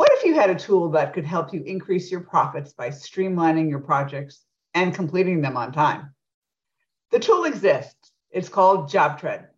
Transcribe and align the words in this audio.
What 0.00 0.12
if 0.12 0.24
you 0.24 0.34
had 0.34 0.48
a 0.48 0.58
tool 0.58 0.88
that 0.92 1.12
could 1.12 1.26
help 1.26 1.52
you 1.52 1.62
increase 1.62 2.10
your 2.10 2.22
profits 2.22 2.72
by 2.72 2.88
streamlining 2.88 3.68
your 3.68 3.80
projects 3.80 4.46
and 4.72 4.94
completing 4.94 5.42
them 5.42 5.58
on 5.58 5.72
time? 5.72 6.14
The 7.10 7.18
tool 7.18 7.44
exists. 7.44 8.10
It's 8.30 8.48
called 8.48 8.88
JobTread. 8.88 9.48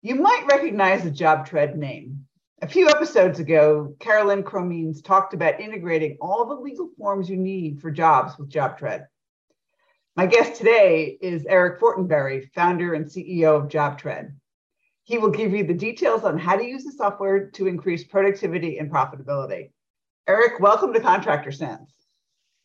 You 0.00 0.14
might 0.14 0.46
recognize 0.50 1.04
the 1.04 1.10
JobTread 1.10 1.76
name. 1.76 2.24
A 2.62 2.66
few 2.66 2.88
episodes 2.88 3.40
ago, 3.40 3.94
Carolyn 4.00 4.42
Cromines 4.42 5.02
talked 5.02 5.34
about 5.34 5.60
integrating 5.60 6.16
all 6.18 6.46
the 6.46 6.54
legal 6.54 6.88
forms 6.96 7.28
you 7.28 7.36
need 7.36 7.78
for 7.82 7.90
jobs 7.90 8.38
with 8.38 8.48
JobTread. 8.48 9.04
My 10.16 10.24
guest 10.24 10.54
today 10.56 11.18
is 11.20 11.44
Eric 11.44 11.78
Fortenberry, 11.78 12.50
founder 12.54 12.94
and 12.94 13.04
CEO 13.04 13.62
of 13.62 13.68
JobTread. 13.68 14.32
He 15.08 15.16
will 15.16 15.30
give 15.30 15.54
you 15.54 15.64
the 15.64 15.72
details 15.72 16.24
on 16.24 16.36
how 16.36 16.54
to 16.54 16.62
use 16.62 16.84
the 16.84 16.92
software 16.92 17.48
to 17.52 17.66
increase 17.66 18.04
productivity 18.04 18.76
and 18.76 18.92
profitability. 18.92 19.70
Eric, 20.26 20.60
welcome 20.60 20.92
to 20.92 21.00
Contractor 21.00 21.50
Sense. 21.50 21.90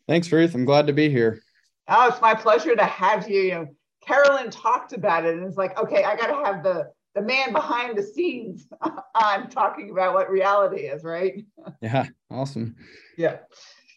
Thanks, 0.10 0.30
Ruth. 0.30 0.54
I'm 0.54 0.66
glad 0.66 0.86
to 0.88 0.94
be 0.94 1.10
here. 1.10 1.42
Oh, 1.88 2.10
it's 2.10 2.20
my 2.20 2.34
pleasure 2.34 2.76
to 2.76 2.84
have 2.84 3.30
you. 3.30 3.40
You 3.44 3.52
know, 3.52 3.68
Carolyn 4.06 4.52
talked 4.52 4.92
about 4.92 5.24
it, 5.24 5.38
and 5.38 5.48
it's 5.48 5.56
like, 5.56 5.80
okay, 5.80 6.04
I 6.04 6.18
got 6.18 6.28
to 6.38 6.46
have 6.46 6.64
the 6.64 6.90
the 7.16 7.22
man 7.22 7.54
behind 7.54 7.98
the 7.98 8.04
scenes 8.04 8.68
on 9.16 9.50
talking 9.50 9.92
about 9.92 10.14
what 10.14 10.30
reality 10.30 10.82
is, 10.82 11.06
right? 11.06 11.46
Yeah, 11.82 12.08
awesome. 12.30 12.76
Yeah. 13.18 13.38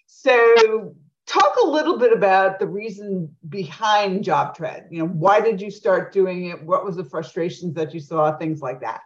So 0.06 0.94
talk 1.26 1.56
a 1.62 1.66
little 1.66 1.98
bit 1.98 2.12
about 2.12 2.58
the 2.58 2.66
reason 2.66 3.34
behind 3.48 4.24
JobTread. 4.24 4.86
You 4.90 5.00
know, 5.00 5.08
why 5.08 5.40
did 5.40 5.60
you 5.60 5.70
start 5.70 6.12
doing 6.12 6.46
it? 6.46 6.62
What 6.62 6.84
was 6.84 6.96
the 6.96 7.04
frustrations 7.04 7.74
that 7.74 7.92
you 7.92 8.00
saw? 8.00 8.36
Things 8.36 8.60
like 8.60 8.80
that. 8.80 9.00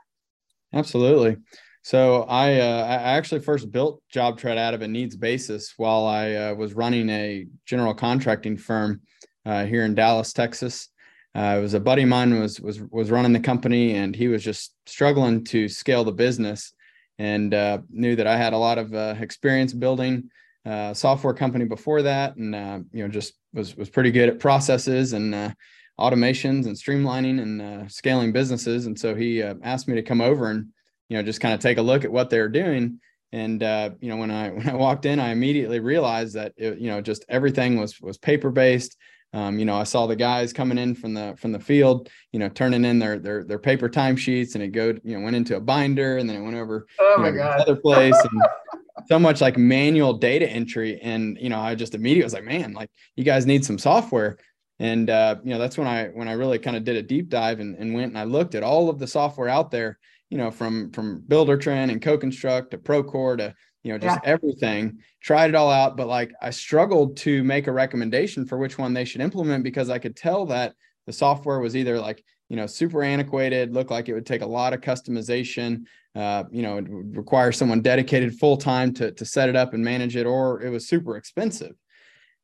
Absolutely. 0.72 1.36
So 1.82 2.24
I, 2.24 2.60
uh, 2.60 2.84
I 2.86 2.94
actually 3.16 3.40
first 3.40 3.72
built 3.72 4.02
JobTread 4.14 4.58
out 4.58 4.74
of 4.74 4.82
a 4.82 4.88
needs 4.88 5.16
basis 5.16 5.74
while 5.78 6.06
I 6.06 6.34
uh, 6.34 6.54
was 6.54 6.74
running 6.74 7.08
a 7.08 7.46
general 7.64 7.94
contracting 7.94 8.58
firm 8.58 9.00
uh, 9.46 9.64
here 9.64 9.84
in 9.84 9.94
Dallas, 9.94 10.32
Texas. 10.32 10.88
Uh, 11.34 11.56
it 11.58 11.60
was 11.60 11.74
a 11.74 11.80
buddy 11.80 12.02
of 12.02 12.08
mine 12.08 12.38
was 12.38 12.60
was 12.60 12.80
was 12.90 13.10
running 13.10 13.32
the 13.32 13.40
company, 13.40 13.94
and 13.94 14.16
he 14.16 14.26
was 14.26 14.42
just 14.42 14.74
struggling 14.86 15.44
to 15.44 15.68
scale 15.68 16.02
the 16.02 16.12
business, 16.12 16.72
and 17.18 17.54
uh, 17.54 17.78
knew 17.88 18.16
that 18.16 18.26
I 18.26 18.36
had 18.36 18.52
a 18.52 18.58
lot 18.58 18.78
of 18.78 18.92
uh, 18.92 19.14
experience 19.20 19.72
building 19.72 20.28
uh, 20.66 20.94
software 20.94 21.34
company 21.34 21.64
before 21.64 22.02
that, 22.02 22.36
and 22.36 22.54
uh, 22.54 22.80
you 22.92 23.02
know 23.02 23.08
just 23.08 23.34
was 23.52 23.76
was 23.76 23.90
pretty 23.90 24.10
good 24.10 24.28
at 24.28 24.38
processes 24.38 25.12
and 25.12 25.34
uh, 25.34 25.50
automations 25.98 26.66
and 26.66 26.76
streamlining 26.76 27.40
and 27.40 27.62
uh, 27.62 27.88
scaling 27.88 28.32
businesses. 28.32 28.86
And 28.86 28.98
so 28.98 29.14
he 29.14 29.42
uh, 29.42 29.54
asked 29.62 29.88
me 29.88 29.94
to 29.96 30.02
come 30.02 30.20
over 30.20 30.50
and 30.50 30.68
you 31.08 31.16
know 31.16 31.22
just 31.22 31.40
kind 31.40 31.54
of 31.54 31.60
take 31.60 31.78
a 31.78 31.82
look 31.82 32.04
at 32.04 32.12
what 32.12 32.30
they're 32.30 32.48
doing. 32.48 33.00
And 33.32 33.62
uh, 33.62 33.90
you 34.00 34.08
know 34.08 34.16
when 34.16 34.30
I 34.30 34.50
when 34.50 34.68
I 34.68 34.74
walked 34.74 35.06
in, 35.06 35.18
I 35.18 35.30
immediately 35.30 35.80
realized 35.80 36.34
that 36.34 36.52
it, 36.56 36.78
you 36.78 36.88
know 36.88 37.00
just 37.00 37.24
everything 37.28 37.78
was 37.78 38.00
was 38.00 38.18
paper 38.18 38.50
based. 38.50 38.96
Um, 39.32 39.60
you 39.60 39.64
know, 39.64 39.76
I 39.76 39.84
saw 39.84 40.08
the 40.08 40.16
guys 40.16 40.52
coming 40.52 40.76
in 40.76 40.96
from 40.96 41.14
the 41.14 41.36
from 41.38 41.52
the 41.52 41.60
field, 41.60 42.08
you 42.32 42.40
know, 42.40 42.48
turning 42.48 42.84
in 42.84 42.98
their 42.98 43.18
their 43.18 43.44
their 43.44 43.60
paper 43.60 43.88
timesheets, 43.88 44.54
and 44.54 44.64
it 44.64 44.68
go, 44.68 44.88
you 45.04 45.16
know, 45.16 45.20
went 45.20 45.36
into 45.36 45.56
a 45.56 45.60
binder, 45.60 46.16
and 46.16 46.28
then 46.28 46.36
it 46.36 46.42
went 46.42 46.56
over 46.56 46.86
oh 46.98 47.16
my 47.18 47.30
know, 47.30 47.36
God. 47.36 47.60
other 47.60 47.76
place, 47.76 48.16
and 48.24 48.42
so 49.10 49.18
much 49.18 49.40
like 49.40 49.58
manual 49.58 50.12
data 50.12 50.48
entry. 50.48 51.00
And, 51.02 51.36
you 51.40 51.48
know, 51.48 51.58
I 51.58 51.74
just 51.74 51.96
immediately 51.96 52.24
was 52.24 52.32
like, 52.32 52.44
man, 52.44 52.74
like 52.74 52.90
you 53.16 53.24
guys 53.24 53.44
need 53.44 53.64
some 53.64 53.76
software. 53.76 54.38
And, 54.78 55.10
uh, 55.10 55.36
you 55.42 55.50
know, 55.50 55.58
that's 55.58 55.76
when 55.76 55.88
I, 55.88 56.06
when 56.08 56.28
I 56.28 56.32
really 56.32 56.60
kind 56.60 56.76
of 56.76 56.84
did 56.84 56.94
a 56.94 57.02
deep 57.02 57.28
dive 57.28 57.58
and, 57.58 57.76
and 57.76 57.92
went 57.92 58.10
and 58.10 58.18
I 58.18 58.24
looked 58.24 58.54
at 58.54 58.62
all 58.62 58.88
of 58.88 59.00
the 59.00 59.08
software 59.08 59.48
out 59.48 59.72
there, 59.72 59.98
you 60.30 60.38
know, 60.38 60.52
from, 60.52 60.92
from 60.92 61.22
Buildertrend 61.26 61.90
and 61.90 62.00
CoConstruct 62.00 62.70
to 62.70 62.78
Procore 62.78 63.36
to, 63.38 63.52
you 63.82 63.92
know, 63.92 63.98
just 63.98 64.20
yeah. 64.22 64.30
everything, 64.30 64.98
tried 65.20 65.50
it 65.50 65.56
all 65.56 65.70
out. 65.70 65.96
But 65.96 66.06
like 66.06 66.30
I 66.40 66.50
struggled 66.50 67.16
to 67.18 67.42
make 67.42 67.66
a 67.66 67.72
recommendation 67.72 68.46
for 68.46 68.58
which 68.58 68.78
one 68.78 68.94
they 68.94 69.04
should 69.04 69.22
implement 69.22 69.64
because 69.64 69.90
I 69.90 69.98
could 69.98 70.14
tell 70.14 70.46
that 70.46 70.74
the 71.06 71.12
software 71.12 71.58
was 71.58 71.74
either 71.74 71.98
like, 71.98 72.24
you 72.50 72.56
know, 72.56 72.66
super 72.66 73.02
antiquated, 73.02 73.72
looked 73.72 73.92
like 73.92 74.08
it 74.08 74.12
would 74.12 74.26
take 74.26 74.42
a 74.42 74.46
lot 74.46 74.74
of 74.74 74.80
customization, 74.80 75.84
uh, 76.16 76.42
you 76.50 76.62
know, 76.62 76.78
it 76.78 76.88
would 76.88 77.16
require 77.16 77.52
someone 77.52 77.80
dedicated 77.80 78.34
full 78.34 78.56
time 78.56 78.92
to 78.94 79.12
to 79.12 79.24
set 79.24 79.48
it 79.48 79.54
up 79.54 79.72
and 79.72 79.84
manage 79.84 80.16
it, 80.16 80.26
or 80.26 80.60
it 80.60 80.68
was 80.68 80.88
super 80.88 81.16
expensive. 81.16 81.76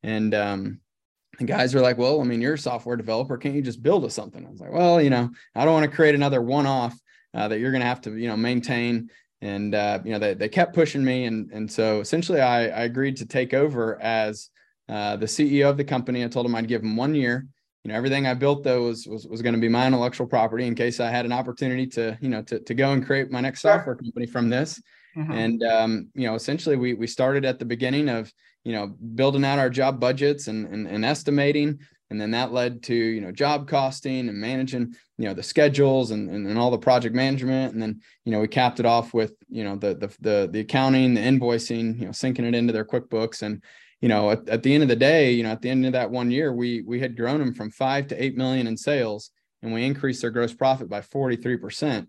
And 0.04 0.32
um, 0.32 0.80
the 1.40 1.44
guys 1.44 1.74
were 1.74 1.80
like, 1.80 1.98
"Well, 1.98 2.20
I 2.20 2.24
mean, 2.24 2.40
you're 2.40 2.54
a 2.54 2.58
software 2.58 2.96
developer. 2.96 3.36
Can't 3.36 3.56
you 3.56 3.62
just 3.62 3.82
build 3.82 4.04
us 4.04 4.14
something?" 4.14 4.46
I 4.46 4.50
was 4.50 4.60
like, 4.60 4.72
"Well, 4.72 5.02
you 5.02 5.10
know, 5.10 5.28
I 5.56 5.64
don't 5.64 5.74
want 5.74 5.90
to 5.90 5.96
create 5.96 6.14
another 6.14 6.40
one-off 6.40 6.96
uh, 7.34 7.48
that 7.48 7.58
you're 7.58 7.72
going 7.72 7.82
to 7.82 7.88
have 7.88 8.00
to, 8.02 8.16
you 8.16 8.28
know, 8.28 8.36
maintain." 8.36 9.10
And 9.40 9.74
uh, 9.74 9.98
you 10.04 10.12
know, 10.12 10.20
they 10.20 10.34
they 10.34 10.48
kept 10.48 10.72
pushing 10.72 11.04
me, 11.04 11.24
and 11.24 11.50
and 11.50 11.70
so 11.70 11.98
essentially, 11.98 12.40
I, 12.40 12.68
I 12.68 12.84
agreed 12.84 13.16
to 13.16 13.26
take 13.26 13.52
over 13.52 14.00
as 14.00 14.50
uh, 14.88 15.16
the 15.16 15.26
CEO 15.26 15.68
of 15.68 15.76
the 15.76 15.84
company. 15.84 16.24
I 16.24 16.28
told 16.28 16.46
him 16.46 16.54
I'd 16.54 16.68
give 16.68 16.82
him 16.84 16.96
one 16.96 17.16
year 17.16 17.48
you 17.86 17.92
know 17.92 17.96
everything 17.96 18.26
i 18.26 18.34
built 18.34 18.64
though 18.64 18.82
was 18.82 19.06
was, 19.06 19.28
was 19.28 19.42
going 19.42 19.54
to 19.54 19.60
be 19.60 19.68
my 19.68 19.86
intellectual 19.86 20.26
property 20.26 20.66
in 20.66 20.74
case 20.74 20.98
i 20.98 21.08
had 21.08 21.24
an 21.24 21.30
opportunity 21.30 21.86
to 21.86 22.18
you 22.20 22.28
know 22.28 22.42
to, 22.42 22.58
to 22.58 22.74
go 22.74 22.90
and 22.90 23.06
create 23.06 23.30
my 23.30 23.40
next 23.40 23.60
sure. 23.60 23.74
software 23.74 23.94
company 23.94 24.26
from 24.26 24.50
this 24.50 24.82
mm-hmm. 25.16 25.30
and 25.30 25.62
um, 25.62 26.08
you 26.14 26.26
know 26.26 26.34
essentially 26.34 26.74
we 26.74 26.94
we 26.94 27.06
started 27.06 27.44
at 27.44 27.60
the 27.60 27.64
beginning 27.64 28.08
of 28.08 28.32
you 28.64 28.72
know 28.72 28.88
building 29.14 29.44
out 29.44 29.60
our 29.60 29.70
job 29.70 30.00
budgets 30.00 30.48
and, 30.48 30.66
and 30.66 30.88
and 30.88 31.04
estimating 31.04 31.78
and 32.10 32.20
then 32.20 32.32
that 32.32 32.50
led 32.50 32.82
to 32.82 32.94
you 32.94 33.20
know 33.20 33.30
job 33.30 33.68
costing 33.68 34.28
and 34.28 34.36
managing 34.36 34.92
you 35.16 35.28
know 35.28 35.34
the 35.34 35.42
schedules 35.42 36.10
and, 36.10 36.28
and, 36.28 36.44
and 36.44 36.58
all 36.58 36.72
the 36.72 36.78
project 36.78 37.14
management 37.14 37.72
and 37.72 37.80
then 37.80 38.00
you 38.24 38.32
know 38.32 38.40
we 38.40 38.48
capped 38.48 38.80
it 38.80 38.86
off 38.86 39.14
with 39.14 39.32
you 39.48 39.62
know 39.62 39.76
the 39.76 39.94
the 39.94 40.12
the, 40.20 40.48
the 40.50 40.60
accounting 40.60 41.14
the 41.14 41.20
invoicing 41.20 41.96
you 42.00 42.04
know 42.04 42.10
syncing 42.10 42.48
it 42.48 42.54
into 42.56 42.72
their 42.72 42.84
quickbooks 42.84 43.42
and 43.42 43.62
you 44.00 44.08
know, 44.08 44.30
at, 44.30 44.48
at 44.48 44.62
the 44.62 44.74
end 44.74 44.82
of 44.82 44.88
the 44.88 44.96
day, 44.96 45.32
you 45.32 45.42
know, 45.42 45.50
at 45.50 45.62
the 45.62 45.70
end 45.70 45.86
of 45.86 45.92
that 45.92 46.10
one 46.10 46.30
year, 46.30 46.52
we 46.52 46.82
we 46.82 47.00
had 47.00 47.16
grown 47.16 47.40
them 47.40 47.54
from 47.54 47.70
five 47.70 48.08
to 48.08 48.22
eight 48.22 48.36
million 48.36 48.66
in 48.66 48.76
sales, 48.76 49.30
and 49.62 49.72
we 49.72 49.84
increased 49.84 50.20
their 50.20 50.30
gross 50.30 50.52
profit 50.52 50.88
by 50.88 51.00
43%. 51.00 52.06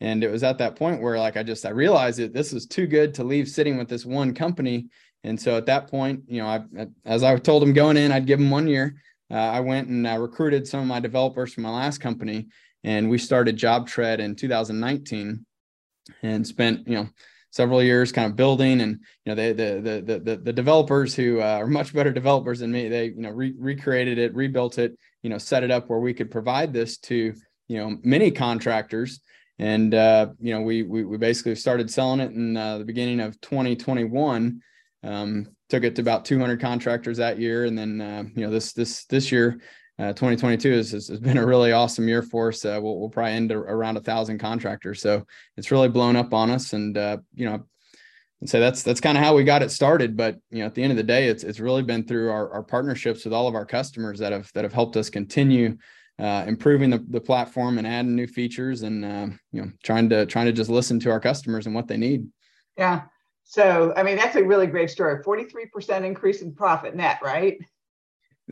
And 0.00 0.22
it 0.22 0.30
was 0.30 0.42
at 0.42 0.58
that 0.58 0.76
point 0.76 1.02
where 1.02 1.18
like 1.18 1.36
I 1.36 1.42
just 1.42 1.66
I 1.66 1.70
realized 1.70 2.18
that 2.18 2.32
this 2.32 2.52
is 2.52 2.66
too 2.66 2.86
good 2.86 3.14
to 3.14 3.24
leave 3.24 3.48
sitting 3.48 3.76
with 3.76 3.88
this 3.88 4.06
one 4.06 4.32
company. 4.34 4.86
And 5.24 5.38
so 5.38 5.56
at 5.56 5.66
that 5.66 5.88
point, 5.88 6.22
you 6.28 6.40
know, 6.40 6.46
I 6.46 6.86
as 7.04 7.22
I 7.22 7.36
told 7.36 7.62
them 7.62 7.72
going 7.72 7.96
in, 7.96 8.12
I'd 8.12 8.26
give 8.26 8.38
them 8.38 8.50
one 8.50 8.68
year. 8.68 8.94
Uh, 9.30 9.34
I 9.34 9.60
went 9.60 9.88
and 9.88 10.08
I 10.08 10.14
recruited 10.14 10.66
some 10.66 10.80
of 10.80 10.86
my 10.86 11.00
developers 11.00 11.52
from 11.52 11.64
my 11.64 11.70
last 11.70 11.98
company, 11.98 12.46
and 12.84 13.10
we 13.10 13.18
started 13.18 13.58
JobTread 13.58 14.20
in 14.20 14.36
2019, 14.36 15.44
and 16.22 16.46
spent 16.46 16.88
you 16.88 16.94
know 16.94 17.08
several 17.50 17.82
years 17.82 18.12
kind 18.12 18.30
of 18.30 18.36
building. 18.36 18.80
And 18.80 18.92
you 19.24 19.30
know 19.30 19.34
they 19.34 19.52
the 19.52 19.80
the 20.04 20.20
the, 20.20 20.36
the 20.36 20.52
developers 20.52 21.14
who 21.14 21.40
uh, 21.40 21.58
are 21.60 21.66
much 21.66 21.92
better 21.92 22.12
developers 22.12 22.60
than 22.60 22.72
me 22.72 22.88
they 22.88 23.06
you 23.06 23.22
know 23.22 23.30
re- 23.30 23.54
recreated 23.58 24.18
it 24.18 24.34
rebuilt 24.34 24.78
it 24.78 24.96
you 25.22 25.30
know 25.30 25.38
set 25.38 25.62
it 25.62 25.70
up 25.70 25.88
where 25.88 26.00
we 26.00 26.14
could 26.14 26.30
provide 26.30 26.72
this 26.72 26.98
to 26.98 27.34
you 27.68 27.78
know 27.78 27.96
many 28.02 28.30
contractors. 28.30 29.20
And 29.60 29.92
uh, 29.92 30.28
you 30.40 30.54
know 30.54 30.62
we, 30.62 30.82
we 30.82 31.04
we 31.04 31.18
basically 31.18 31.54
started 31.54 31.90
selling 31.90 32.20
it 32.20 32.32
in 32.32 32.56
uh, 32.56 32.78
the 32.78 32.84
beginning 32.84 33.20
of 33.20 33.40
2021 33.40 34.60
um, 35.02 35.46
took 35.68 35.84
it 35.84 35.96
to 35.96 36.02
about 36.02 36.24
200 36.24 36.60
contractors 36.60 37.18
that 37.18 37.38
year. 37.38 37.64
And 37.64 37.76
then 37.76 38.00
uh, 38.00 38.24
you 38.34 38.44
know 38.44 38.50
this 38.50 38.72
this 38.72 39.04
this 39.06 39.32
year 39.32 39.60
uh, 39.98 40.12
2022 40.12 40.72
has, 40.76 40.90
has 40.92 41.08
been 41.20 41.38
a 41.38 41.46
really 41.46 41.72
awesome 41.72 42.06
year 42.06 42.22
for 42.22 42.48
us. 42.48 42.64
Uh, 42.64 42.78
we'll, 42.80 42.98
we'll 43.00 43.08
probably 43.08 43.32
end 43.32 43.50
around 43.50 43.96
a 43.96 44.00
thousand 44.00 44.38
contractors. 44.38 45.02
So 45.02 45.26
it's 45.56 45.70
really 45.70 45.88
blown 45.88 46.14
up 46.14 46.32
on 46.32 46.50
us. 46.50 46.72
And, 46.72 46.96
uh, 46.96 47.18
you 47.34 47.46
know, 47.46 47.64
and 48.40 48.48
so 48.48 48.60
that's, 48.60 48.84
that's 48.84 49.00
kind 49.00 49.18
of 49.18 49.24
how 49.24 49.34
we 49.34 49.42
got 49.42 49.62
it 49.62 49.72
started. 49.72 50.16
But, 50.16 50.38
you 50.50 50.60
know, 50.60 50.66
at 50.66 50.74
the 50.76 50.82
end 50.84 50.92
of 50.92 50.96
the 50.96 51.02
day, 51.02 51.26
it's, 51.26 51.42
it's 51.42 51.58
really 51.58 51.82
been 51.82 52.04
through 52.04 52.30
our, 52.30 52.48
our 52.52 52.62
partnerships 52.62 53.24
with 53.24 53.34
all 53.34 53.48
of 53.48 53.56
our 53.56 53.66
customers 53.66 54.20
that 54.20 54.30
have, 54.30 54.52
that 54.52 54.62
have 54.62 54.72
helped 54.72 54.96
us 54.96 55.10
continue 55.10 55.76
uh, 56.20 56.44
improving 56.46 56.90
the, 56.90 57.04
the 57.08 57.20
platform 57.20 57.78
and 57.78 57.86
adding 57.86 58.14
new 58.14 58.26
features 58.26 58.82
and, 58.82 59.04
uh, 59.04 59.26
you 59.50 59.62
know, 59.62 59.70
trying 59.82 60.08
to, 60.10 60.26
trying 60.26 60.46
to 60.46 60.52
just 60.52 60.70
listen 60.70 61.00
to 61.00 61.10
our 61.10 61.20
customers 61.20 61.66
and 61.66 61.74
what 61.74 61.88
they 61.88 61.96
need. 61.96 62.26
Yeah. 62.76 63.02
So, 63.42 63.92
I 63.96 64.02
mean, 64.04 64.16
that's 64.16 64.36
a 64.36 64.44
really 64.44 64.66
great 64.66 64.90
story. 64.90 65.24
43% 65.24 66.04
increase 66.04 66.42
in 66.42 66.54
profit 66.54 66.94
net, 66.94 67.18
right? 67.22 67.58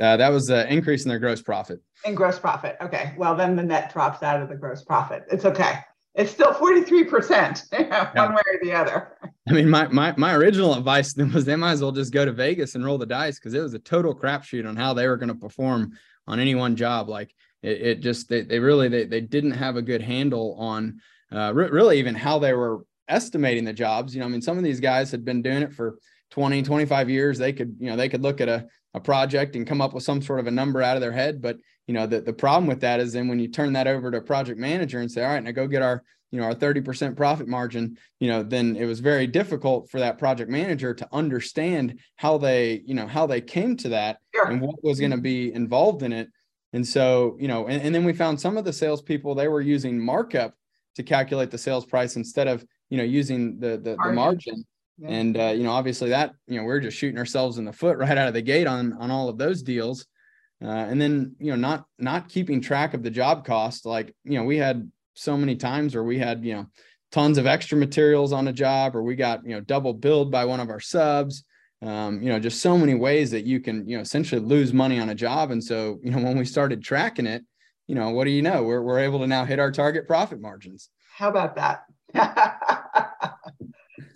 Uh, 0.00 0.16
that 0.16 0.28
was 0.30 0.50
an 0.50 0.66
increase 0.68 1.04
in 1.04 1.08
their 1.08 1.18
gross 1.18 1.40
profit. 1.40 1.80
In 2.04 2.14
gross 2.14 2.38
profit. 2.38 2.76
Okay. 2.80 3.14
Well, 3.16 3.34
then 3.34 3.56
the 3.56 3.62
net 3.62 3.92
drops 3.92 4.22
out 4.22 4.42
of 4.42 4.48
the 4.48 4.54
gross 4.54 4.82
profit. 4.84 5.24
It's 5.30 5.44
okay. 5.44 5.78
it's 6.14 6.30
still 6.30 6.52
43% 6.52 7.66
yeah. 7.72 8.12
one 8.14 8.34
way 8.34 8.42
or 8.52 8.58
the 8.62 8.72
other. 8.72 9.16
I 9.48 9.52
mean, 9.52 9.68
my, 9.68 9.86
my, 9.88 10.14
my 10.16 10.34
original 10.34 10.74
advice 10.74 11.14
then 11.14 11.32
was 11.32 11.44
they 11.44 11.56
might 11.56 11.72
as 11.72 11.82
well 11.82 11.92
just 11.92 12.12
go 12.12 12.24
to 12.24 12.32
Vegas 12.32 12.74
and 12.74 12.84
roll 12.84 12.98
the 12.98 13.06
dice 13.06 13.38
because 13.38 13.54
it 13.54 13.60
was 13.60 13.74
a 13.74 13.78
total 13.78 14.14
crapshoot 14.14 14.68
on 14.68 14.76
how 14.76 14.92
they 14.92 15.06
were 15.06 15.16
going 15.16 15.28
to 15.28 15.34
perform 15.34 15.92
on 16.26 16.40
any 16.40 16.54
one 16.54 16.76
job. 16.76 17.08
Like 17.08 17.34
it, 17.62 17.80
it 17.80 18.00
just, 18.00 18.28
they, 18.28 18.42
they 18.42 18.58
really, 18.58 18.88
they, 18.88 19.04
they 19.04 19.20
didn't 19.20 19.52
have 19.52 19.76
a 19.76 19.82
good 19.82 20.02
handle 20.02 20.56
on 20.58 21.00
uh, 21.32 21.52
re- 21.54 21.70
really 21.70 21.98
even 21.98 22.14
how 22.14 22.38
they 22.38 22.52
were 22.52 22.84
estimating 23.08 23.64
the 23.64 23.72
jobs. 23.72 24.14
You 24.14 24.20
know, 24.20 24.26
I 24.26 24.30
mean, 24.30 24.42
some 24.42 24.58
of 24.58 24.64
these 24.64 24.80
guys 24.80 25.10
had 25.10 25.24
been 25.24 25.42
doing 25.42 25.62
it 25.62 25.72
for 25.72 25.98
20, 26.30 26.62
25 26.62 27.08
years. 27.08 27.38
They 27.38 27.52
could, 27.52 27.76
you 27.78 27.90
know, 27.90 27.96
they 27.96 28.08
could 28.08 28.22
look 28.22 28.40
at 28.40 28.48
a, 28.48 28.66
a 28.96 29.00
project 29.00 29.54
and 29.54 29.66
come 29.66 29.82
up 29.82 29.92
with 29.92 30.02
some 30.02 30.22
sort 30.22 30.40
of 30.40 30.46
a 30.46 30.50
number 30.50 30.82
out 30.82 30.96
of 30.96 31.02
their 31.02 31.12
head. 31.12 31.42
But, 31.42 31.58
you 31.86 31.92
know, 31.92 32.06
the, 32.06 32.22
the 32.22 32.32
problem 32.32 32.66
with 32.66 32.80
that 32.80 32.98
is 32.98 33.12
then 33.12 33.28
when 33.28 33.38
you 33.38 33.46
turn 33.46 33.74
that 33.74 33.86
over 33.86 34.10
to 34.10 34.16
a 34.16 34.22
project 34.22 34.58
manager 34.58 35.00
and 35.00 35.12
say, 35.12 35.22
all 35.22 35.34
right, 35.34 35.44
now 35.44 35.50
go 35.50 35.68
get 35.68 35.82
our, 35.82 36.02
you 36.32 36.40
know, 36.40 36.46
our 36.46 36.54
30% 36.54 37.14
profit 37.14 37.46
margin, 37.46 37.98
you 38.20 38.28
know, 38.28 38.42
then 38.42 38.74
it 38.74 38.86
was 38.86 39.00
very 39.00 39.26
difficult 39.26 39.90
for 39.90 40.00
that 40.00 40.18
project 40.18 40.50
manager 40.50 40.94
to 40.94 41.06
understand 41.12 42.00
how 42.16 42.38
they, 42.38 42.82
you 42.86 42.94
know, 42.94 43.06
how 43.06 43.26
they 43.26 43.40
came 43.40 43.76
to 43.76 43.90
that 43.90 44.18
sure. 44.34 44.48
and 44.48 44.62
what 44.62 44.82
was 44.82 44.98
going 44.98 45.12
to 45.12 45.18
be 45.18 45.52
involved 45.52 46.02
in 46.02 46.12
it. 46.12 46.28
And 46.72 46.86
so, 46.86 47.36
you 47.38 47.48
know, 47.48 47.68
and, 47.68 47.82
and 47.82 47.94
then 47.94 48.04
we 48.04 48.14
found 48.14 48.40
some 48.40 48.56
of 48.56 48.64
the 48.64 48.72
salespeople, 48.72 49.34
they 49.34 49.48
were 49.48 49.60
using 49.60 50.02
markup 50.02 50.54
to 50.96 51.02
calculate 51.02 51.50
the 51.50 51.58
sales 51.58 51.84
price 51.84 52.16
instead 52.16 52.48
of, 52.48 52.64
you 52.88 52.96
know, 52.96 53.04
using 53.04 53.58
the, 53.60 53.76
the, 53.76 53.96
the 54.02 54.12
margin. 54.12 54.64
Yeah. 54.98 55.08
And 55.08 55.36
uh, 55.36 55.52
you 55.56 55.62
know, 55.62 55.72
obviously 55.72 56.10
that 56.10 56.32
you 56.46 56.58
know 56.58 56.64
we're 56.64 56.80
just 56.80 56.96
shooting 56.96 57.18
ourselves 57.18 57.58
in 57.58 57.64
the 57.64 57.72
foot 57.72 57.98
right 57.98 58.16
out 58.16 58.28
of 58.28 58.34
the 58.34 58.42
gate 58.42 58.66
on 58.66 58.94
on 58.94 59.10
all 59.10 59.28
of 59.28 59.38
those 59.38 59.62
deals, 59.62 60.06
uh, 60.62 60.68
and 60.68 61.00
then 61.00 61.34
you 61.38 61.50
know 61.50 61.56
not 61.56 61.84
not 61.98 62.28
keeping 62.28 62.60
track 62.60 62.94
of 62.94 63.02
the 63.02 63.10
job 63.10 63.44
cost. 63.44 63.84
Like 63.84 64.14
you 64.24 64.38
know, 64.38 64.44
we 64.44 64.56
had 64.56 64.90
so 65.14 65.36
many 65.36 65.56
times 65.56 65.94
where 65.94 66.04
we 66.04 66.18
had 66.18 66.44
you 66.44 66.54
know 66.54 66.66
tons 67.12 67.36
of 67.36 67.46
extra 67.46 67.76
materials 67.76 68.32
on 68.32 68.48
a 68.48 68.52
job, 68.52 68.96
or 68.96 69.02
we 69.02 69.16
got 69.16 69.44
you 69.44 69.50
know 69.50 69.60
double 69.60 69.92
billed 69.92 70.30
by 70.30 70.44
one 70.44 70.60
of 70.60 70.70
our 70.70 70.80
subs. 70.80 71.44
Um, 71.82 72.22
you 72.22 72.30
know, 72.30 72.40
just 72.40 72.62
so 72.62 72.78
many 72.78 72.94
ways 72.94 73.30
that 73.32 73.44
you 73.44 73.60
can 73.60 73.86
you 73.86 73.96
know 73.96 74.02
essentially 74.02 74.40
lose 74.40 74.72
money 74.72 74.98
on 74.98 75.10
a 75.10 75.14
job. 75.14 75.50
And 75.50 75.62
so 75.62 75.98
you 76.02 76.10
know 76.10 76.22
when 76.22 76.38
we 76.38 76.46
started 76.46 76.82
tracking 76.82 77.26
it, 77.26 77.44
you 77.86 77.94
know, 77.94 78.10
what 78.10 78.24
do 78.24 78.30
you 78.30 78.40
know? 78.40 78.62
We're 78.62 78.80
we're 78.80 79.00
able 79.00 79.18
to 79.18 79.26
now 79.26 79.44
hit 79.44 79.58
our 79.58 79.70
target 79.70 80.06
profit 80.06 80.40
margins. 80.40 80.88
How 81.14 81.28
about 81.28 81.56
that? 81.56 81.82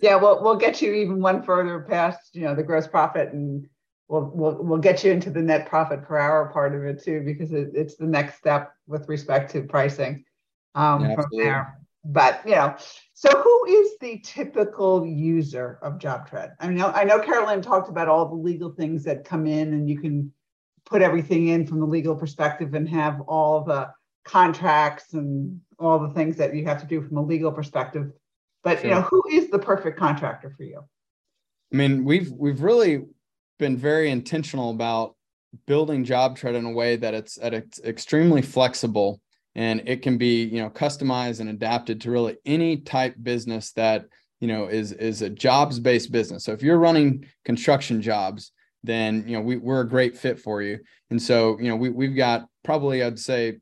Yeah, 0.01 0.15
we'll 0.15 0.41
we'll 0.41 0.55
get 0.55 0.81
you 0.81 0.93
even 0.93 1.21
one 1.21 1.43
further 1.43 1.79
past 1.81 2.33
you 2.33 2.41
know 2.41 2.55
the 2.55 2.63
gross 2.63 2.87
profit, 2.87 3.33
and 3.33 3.67
we'll 4.07 4.31
we'll 4.33 4.63
we'll 4.63 4.79
get 4.79 5.03
you 5.03 5.11
into 5.11 5.29
the 5.29 5.41
net 5.41 5.67
profit 5.67 6.03
per 6.03 6.17
hour 6.17 6.49
part 6.51 6.75
of 6.75 6.83
it 6.83 7.03
too, 7.03 7.21
because 7.23 7.51
it, 7.51 7.69
it's 7.73 7.95
the 7.95 8.05
next 8.05 8.37
step 8.37 8.73
with 8.87 9.07
respect 9.07 9.51
to 9.51 9.61
pricing 9.61 10.25
um, 10.75 11.05
yeah, 11.05 11.15
from 11.15 11.25
there. 11.31 11.77
But 12.03 12.41
you 12.45 12.55
know, 12.55 12.75
so 13.13 13.29
who 13.29 13.65
is 13.67 13.91
the 14.01 14.19
typical 14.23 15.05
user 15.05 15.77
of 15.83 15.99
JobTread? 15.99 16.55
I 16.59 16.67
know 16.69 16.87
I 16.87 17.03
know 17.03 17.19
Carolyn 17.19 17.61
talked 17.61 17.89
about 17.89 18.07
all 18.07 18.27
the 18.27 18.35
legal 18.35 18.71
things 18.71 19.03
that 19.03 19.23
come 19.23 19.45
in, 19.45 19.73
and 19.73 19.87
you 19.87 19.99
can 19.99 20.33
put 20.83 21.03
everything 21.03 21.49
in 21.49 21.67
from 21.67 21.79
the 21.79 21.85
legal 21.85 22.15
perspective 22.15 22.73
and 22.73 22.89
have 22.89 23.21
all 23.21 23.63
the 23.63 23.91
contracts 24.25 25.13
and 25.13 25.61
all 25.77 25.99
the 25.99 26.13
things 26.13 26.37
that 26.37 26.55
you 26.55 26.65
have 26.65 26.79
to 26.81 26.87
do 26.87 27.01
from 27.01 27.17
a 27.17 27.21
legal 27.21 27.51
perspective 27.51 28.11
but 28.63 28.79
sure. 28.79 28.89
you 28.89 28.95
know, 28.95 29.01
who 29.01 29.23
is 29.31 29.49
the 29.49 29.59
perfect 29.59 29.97
contractor 29.97 30.53
for 30.55 30.63
you? 30.63 30.81
I 31.73 31.75
mean, 31.75 32.03
we've 32.03 32.31
we've 32.31 32.61
really 32.61 33.05
been 33.59 33.77
very 33.77 34.09
intentional 34.09 34.71
about 34.71 35.15
building 35.65 36.05
JobTread 36.05 36.55
in 36.55 36.65
a 36.65 36.71
way 36.71 36.95
that 36.95 37.13
it's 37.13 37.37
at 37.41 37.53
it's 37.53 37.79
extremely 37.79 38.41
flexible 38.41 39.21
and 39.55 39.81
it 39.85 40.01
can 40.01 40.17
be 40.17 40.43
you 40.43 40.61
know 40.61 40.69
customized 40.69 41.39
and 41.39 41.49
adapted 41.49 42.01
to 42.01 42.11
really 42.11 42.37
any 42.45 42.77
type 42.77 43.15
business 43.21 43.71
that 43.73 44.05
you 44.39 44.47
know 44.47 44.67
is 44.67 44.91
is 44.93 45.21
a 45.21 45.29
jobs 45.29 45.79
based 45.79 46.11
business 46.11 46.45
so 46.45 46.53
if 46.53 46.63
you're 46.63 46.77
running 46.77 47.25
construction 47.43 48.01
jobs 48.01 48.51
then 48.83 49.23
you 49.27 49.35
know 49.35 49.41
we, 49.41 49.57
we're 49.57 49.81
a 49.81 49.87
great 49.87 50.17
fit 50.17 50.39
for 50.39 50.61
you 50.61 50.79
and 51.09 51.21
so 51.21 51.57
you 51.59 51.67
know 51.67 51.75
we, 51.75 51.89
we've 51.89 52.15
got 52.15 52.45
probably 52.63 53.03
i'd 53.03 53.19
say 53.19 53.57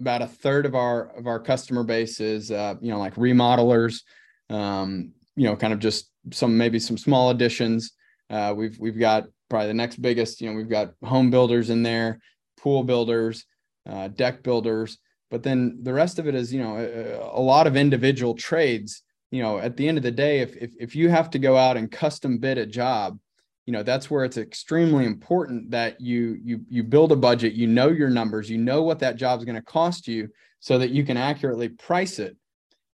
about 0.00 0.22
a 0.22 0.26
third 0.26 0.66
of 0.66 0.74
our 0.74 1.16
of 1.16 1.26
our 1.26 1.40
customer 1.40 1.84
base 1.84 2.20
is 2.20 2.50
uh, 2.50 2.74
you 2.80 2.90
know 2.90 2.98
like 2.98 3.14
remodelers 3.14 4.02
um, 4.50 5.12
you 5.36 5.44
know, 5.44 5.56
kind 5.56 5.72
of 5.72 5.78
just 5.78 6.10
some 6.32 6.56
maybe 6.56 6.78
some 6.78 6.98
small 6.98 7.30
additions. 7.30 7.92
Uh, 8.30 8.54
we've 8.56 8.78
we've 8.78 8.98
got 8.98 9.24
probably 9.48 9.68
the 9.68 9.74
next 9.74 10.00
biggest. 10.02 10.40
You 10.40 10.50
know, 10.50 10.56
we've 10.56 10.68
got 10.68 10.94
home 11.04 11.30
builders 11.30 11.70
in 11.70 11.82
there, 11.82 12.20
pool 12.60 12.82
builders, 12.82 13.44
uh, 13.88 14.08
deck 14.08 14.42
builders, 14.42 14.98
but 15.30 15.42
then 15.42 15.78
the 15.82 15.92
rest 15.92 16.18
of 16.18 16.26
it 16.26 16.34
is 16.34 16.52
you 16.52 16.62
know 16.62 16.76
a, 16.76 17.38
a, 17.38 17.42
lot 17.42 17.66
of 17.66 17.76
individual 17.76 18.34
trades. 18.34 19.02
You 19.30 19.42
know, 19.42 19.58
at 19.58 19.76
the 19.76 19.86
end 19.86 19.98
of 19.98 20.04
the 20.04 20.10
day, 20.10 20.40
if 20.40 20.56
if 20.56 20.72
if 20.78 20.96
you 20.96 21.08
have 21.10 21.30
to 21.30 21.38
go 21.38 21.56
out 21.56 21.76
and 21.76 21.90
custom 21.90 22.38
bid 22.38 22.58
a 22.58 22.66
job, 22.66 23.18
you 23.66 23.72
know 23.72 23.82
that's 23.82 24.10
where 24.10 24.24
it's 24.24 24.38
extremely 24.38 25.04
important 25.04 25.70
that 25.70 26.00
you 26.00 26.38
you 26.42 26.60
you 26.68 26.82
build 26.82 27.12
a 27.12 27.16
budget. 27.16 27.52
You 27.52 27.66
know 27.66 27.88
your 27.88 28.10
numbers. 28.10 28.48
You 28.48 28.58
know 28.58 28.82
what 28.82 29.00
that 29.00 29.16
job 29.16 29.38
is 29.38 29.44
going 29.44 29.56
to 29.56 29.62
cost 29.62 30.08
you, 30.08 30.28
so 30.60 30.78
that 30.78 30.90
you 30.90 31.04
can 31.04 31.16
accurately 31.16 31.68
price 31.68 32.18
it 32.18 32.36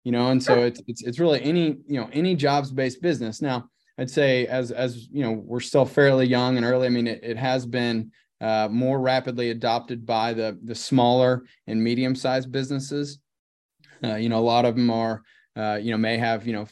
you 0.04 0.12
know 0.12 0.30
and 0.30 0.42
so 0.42 0.64
it's 0.64 0.82
it's, 0.88 1.04
it's 1.04 1.20
really 1.20 1.42
any 1.44 1.78
you 1.88 2.00
know 2.00 2.10
any 2.14 2.36
jobs 2.36 2.72
based 2.72 3.02
business. 3.02 3.42
Now 3.42 3.70
i'd 4.00 4.10
say 4.10 4.48
as 4.48 4.72
as 4.72 5.08
you 5.12 5.24
know 5.24 5.32
we're 5.32 5.60
still 5.60 5.86
fairly 5.86 6.26
young 6.26 6.58
and 6.58 6.66
early 6.66 6.88
i 6.88 6.90
mean 6.90 7.06
it, 7.06 7.20
it 7.22 7.38
has 7.38 7.64
been 7.64 8.12
uh, 8.44 8.68
more 8.70 9.00
rapidly 9.00 9.52
adopted 9.52 10.06
by 10.06 10.34
the 10.34 10.60
the 10.66 10.76
smaller 10.76 11.44
and 11.68 11.82
medium 11.82 12.14
sized 12.14 12.52
businesses. 12.52 13.20
Uh, 14.04 14.16
you 14.16 14.28
know 14.28 14.40
a 14.40 14.42
lot 14.44 14.66
of 14.66 14.76
them 14.76 14.90
are 14.90 15.24
uh, 15.56 15.80
you 15.82 15.92
know 15.92 15.98
may 15.98 16.18
have 16.18 16.46
you 16.46 16.52
know 16.52 16.68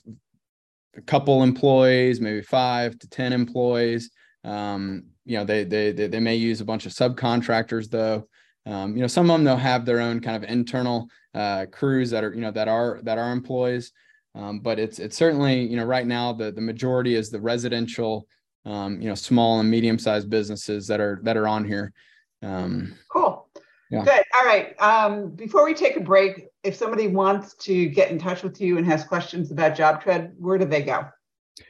a 0.97 1.01
couple 1.01 1.43
employees 1.43 2.19
maybe 2.19 2.41
five 2.41 2.99
to 2.99 3.09
ten 3.09 3.31
employees. 3.31 4.11
Um, 4.43 5.05
you 5.23 5.37
know 5.37 5.45
they, 5.45 5.63
they 5.63 5.93
they 5.93 6.07
they 6.07 6.19
may 6.19 6.35
use 6.35 6.59
a 6.59 6.65
bunch 6.65 6.85
of 6.85 6.91
subcontractors 6.91 7.89
though 7.89 8.27
um, 8.65 8.95
you 8.95 9.01
know, 9.01 9.07
some 9.07 9.29
of 9.29 9.35
them 9.35 9.43
they'll 9.43 9.57
have 9.57 9.85
their 9.85 9.99
own 9.99 10.19
kind 10.19 10.41
of 10.41 10.49
internal 10.49 11.07
uh, 11.33 11.65
crews 11.71 12.09
that 12.11 12.23
are 12.23 12.33
you 12.33 12.41
know 12.41 12.51
that 12.51 12.67
are 12.67 12.99
that 13.03 13.17
are 13.17 13.31
employees, 13.31 13.91
um, 14.35 14.59
but 14.59 14.79
it's 14.79 14.99
it's 14.99 15.17
certainly 15.17 15.65
you 15.65 15.77
know 15.77 15.85
right 15.85 16.05
now 16.05 16.33
the 16.33 16.51
the 16.51 16.61
majority 16.61 17.15
is 17.15 17.29
the 17.29 17.41
residential, 17.41 18.27
um, 18.65 19.01
you 19.01 19.09
know, 19.09 19.15
small 19.15 19.59
and 19.59 19.69
medium 19.69 19.97
sized 19.97 20.29
businesses 20.29 20.87
that 20.87 20.99
are 20.99 21.19
that 21.23 21.37
are 21.37 21.47
on 21.47 21.65
here. 21.65 21.93
Um, 22.43 22.95
cool. 23.09 23.49
Yeah. 23.89 24.05
Good. 24.05 24.23
All 24.33 24.45
right. 24.45 24.79
Um, 24.79 25.31
before 25.31 25.65
we 25.65 25.73
take 25.73 25.97
a 25.97 26.01
break, 26.01 26.45
if 26.63 26.75
somebody 26.75 27.07
wants 27.07 27.55
to 27.55 27.87
get 27.87 28.09
in 28.09 28.17
touch 28.17 28.41
with 28.41 28.61
you 28.61 28.77
and 28.77 28.85
has 28.85 29.03
questions 29.03 29.51
about 29.51 29.75
JobTread, 29.75 30.35
where 30.37 30.57
do 30.57 30.63
they 30.63 30.81
go? 30.81 31.07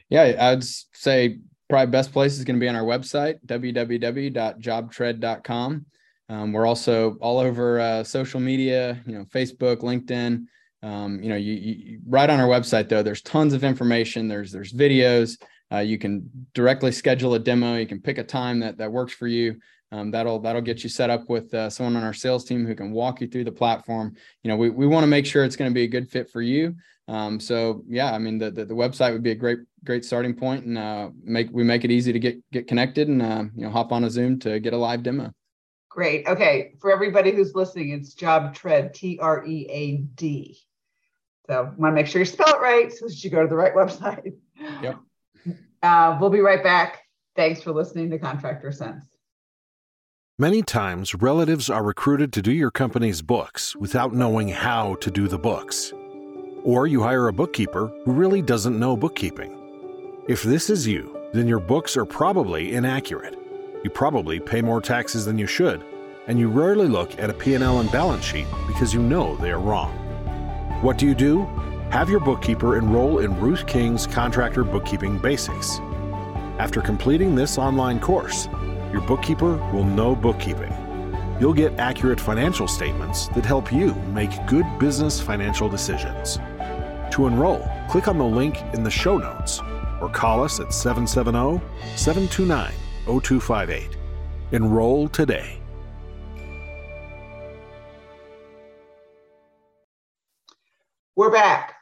Yeah, 0.08 0.36
I'd 0.38 0.62
say 0.62 1.38
probably 1.68 1.90
best 1.90 2.12
place 2.12 2.38
is 2.38 2.44
going 2.44 2.54
to 2.56 2.60
be 2.60 2.68
on 2.68 2.76
our 2.76 2.84
website, 2.84 3.44
www.jobtread.com. 3.46 5.86
Um, 6.32 6.50
we're 6.50 6.66
also 6.66 7.18
all 7.20 7.38
over 7.38 7.78
uh, 7.78 8.02
social 8.02 8.40
media, 8.40 8.98
you 9.06 9.12
know, 9.12 9.26
Facebook, 9.26 9.82
LinkedIn. 9.82 10.46
Um, 10.82 11.22
you 11.22 11.28
know, 11.28 11.36
you, 11.36 11.52
you, 11.52 12.00
right 12.06 12.28
on 12.28 12.40
our 12.40 12.48
website 12.48 12.88
though. 12.88 13.02
There's 13.02 13.20
tons 13.20 13.52
of 13.52 13.64
information. 13.64 14.28
There's 14.28 14.50
there's 14.50 14.72
videos. 14.72 15.38
Uh, 15.70 15.80
you 15.80 15.98
can 15.98 16.30
directly 16.54 16.90
schedule 16.90 17.34
a 17.34 17.38
demo. 17.38 17.76
You 17.76 17.86
can 17.86 18.00
pick 18.00 18.16
a 18.16 18.24
time 18.24 18.60
that 18.60 18.78
that 18.78 18.90
works 18.90 19.12
for 19.12 19.26
you. 19.26 19.60
Um, 19.92 20.10
that'll 20.10 20.38
that'll 20.38 20.62
get 20.62 20.82
you 20.82 20.88
set 20.88 21.10
up 21.10 21.28
with 21.28 21.52
uh, 21.52 21.68
someone 21.68 21.96
on 21.96 22.02
our 22.02 22.14
sales 22.14 22.46
team 22.46 22.64
who 22.64 22.74
can 22.74 22.92
walk 22.92 23.20
you 23.20 23.28
through 23.28 23.44
the 23.44 23.52
platform. 23.52 24.16
You 24.42 24.48
know, 24.48 24.56
we, 24.56 24.70
we 24.70 24.86
want 24.86 25.04
to 25.04 25.08
make 25.08 25.26
sure 25.26 25.44
it's 25.44 25.56
going 25.56 25.70
to 25.70 25.74
be 25.74 25.84
a 25.84 25.88
good 25.88 26.10
fit 26.10 26.30
for 26.30 26.40
you. 26.40 26.74
Um, 27.08 27.40
so 27.40 27.84
yeah, 27.86 28.10
I 28.10 28.16
mean 28.16 28.38
the, 28.38 28.50
the, 28.50 28.64
the 28.64 28.74
website 28.74 29.12
would 29.12 29.22
be 29.22 29.32
a 29.32 29.34
great 29.34 29.58
great 29.84 30.06
starting 30.06 30.34
point, 30.34 30.64
and 30.64 30.78
uh, 30.78 31.10
make 31.22 31.48
we 31.52 31.62
make 31.62 31.84
it 31.84 31.90
easy 31.90 32.10
to 32.10 32.18
get 32.18 32.38
get 32.52 32.66
connected 32.66 33.08
and 33.08 33.20
uh, 33.20 33.44
you 33.54 33.66
know 33.66 33.70
hop 33.70 33.92
on 33.92 34.04
a 34.04 34.10
Zoom 34.10 34.38
to 34.40 34.60
get 34.60 34.72
a 34.72 34.78
live 34.78 35.02
demo. 35.02 35.30
Great. 35.94 36.26
Okay. 36.26 36.72
For 36.80 36.90
everybody 36.90 37.32
who's 37.32 37.54
listening, 37.54 37.90
it's 37.90 38.14
Job 38.14 38.54
Tread, 38.54 38.94
T 38.94 39.18
R 39.20 39.44
E 39.44 39.66
A 39.68 39.96
D. 39.98 40.58
So 41.46 41.70
want 41.76 41.92
to 41.92 41.94
make 41.94 42.06
sure 42.06 42.22
you 42.22 42.24
spell 42.24 42.48
it 42.48 42.60
right 42.60 42.90
so 42.90 43.06
that 43.06 43.22
you 43.22 43.28
go 43.28 43.42
to 43.42 43.48
the 43.48 43.54
right 43.54 43.74
website. 43.76 44.32
Yep. 44.82 44.96
Uh, 45.82 46.16
we'll 46.18 46.30
be 46.30 46.40
right 46.40 46.64
back. 46.64 47.02
Thanks 47.36 47.60
for 47.60 47.72
listening 47.72 48.08
to 48.10 48.18
Contractor 48.18 48.72
Sense. 48.72 49.04
Many 50.38 50.62
times, 50.62 51.14
relatives 51.14 51.68
are 51.68 51.82
recruited 51.82 52.32
to 52.32 52.42
do 52.42 52.52
your 52.52 52.70
company's 52.70 53.20
books 53.20 53.76
without 53.76 54.14
knowing 54.14 54.48
how 54.48 54.94
to 54.96 55.10
do 55.10 55.28
the 55.28 55.38
books. 55.38 55.92
Or 56.64 56.86
you 56.86 57.02
hire 57.02 57.28
a 57.28 57.34
bookkeeper 57.34 57.92
who 58.06 58.12
really 58.12 58.40
doesn't 58.40 58.78
know 58.78 58.96
bookkeeping. 58.96 60.24
If 60.26 60.42
this 60.42 60.70
is 60.70 60.86
you, 60.86 61.28
then 61.34 61.46
your 61.46 61.60
books 61.60 61.98
are 61.98 62.06
probably 62.06 62.72
inaccurate 62.72 63.41
you 63.82 63.90
probably 63.90 64.38
pay 64.38 64.62
more 64.62 64.80
taxes 64.80 65.24
than 65.24 65.38
you 65.38 65.46
should, 65.46 65.84
and 66.26 66.38
you 66.38 66.48
rarely 66.48 66.86
look 66.86 67.18
at 67.18 67.30
a 67.30 67.34
P&L 67.34 67.80
and 67.80 67.90
balance 67.90 68.24
sheet 68.24 68.46
because 68.66 68.94
you 68.94 69.02
know 69.02 69.36
they 69.36 69.50
are 69.50 69.58
wrong. 69.58 69.92
What 70.82 70.98
do 70.98 71.06
you 71.06 71.14
do? 71.14 71.42
Have 71.90 72.08
your 72.08 72.20
bookkeeper 72.20 72.78
enroll 72.78 73.18
in 73.18 73.38
Ruth 73.40 73.66
King's 73.66 74.06
Contractor 74.06 74.64
Bookkeeping 74.64 75.18
Basics. 75.18 75.78
After 76.58 76.80
completing 76.80 77.34
this 77.34 77.58
online 77.58 78.00
course, 78.00 78.48
your 78.92 79.02
bookkeeper 79.02 79.56
will 79.72 79.84
know 79.84 80.14
bookkeeping. 80.14 80.72
You'll 81.40 81.52
get 81.52 81.78
accurate 81.78 82.20
financial 82.20 82.68
statements 82.68 83.28
that 83.28 83.44
help 83.44 83.72
you 83.72 83.94
make 84.14 84.46
good 84.46 84.66
business 84.78 85.20
financial 85.20 85.68
decisions. 85.68 86.38
To 87.12 87.26
enroll, 87.26 87.68
click 87.90 88.06
on 88.06 88.16
the 88.16 88.24
link 88.24 88.62
in 88.74 88.84
the 88.84 88.90
show 88.90 89.18
notes 89.18 89.60
or 90.00 90.08
call 90.08 90.42
us 90.42 90.60
at 90.60 90.72
770 90.72 91.60
729 91.96 92.72
0258. 93.06 93.96
Enroll 94.52 95.08
today. 95.08 95.58
We're 101.16 101.30
back. 101.30 101.74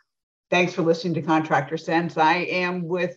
Thanks 0.50 0.74
for 0.74 0.82
listening 0.82 1.14
to 1.14 1.22
Contractor 1.22 1.76
Sense. 1.76 2.16
I 2.16 2.38
am 2.38 2.88
with 2.88 3.16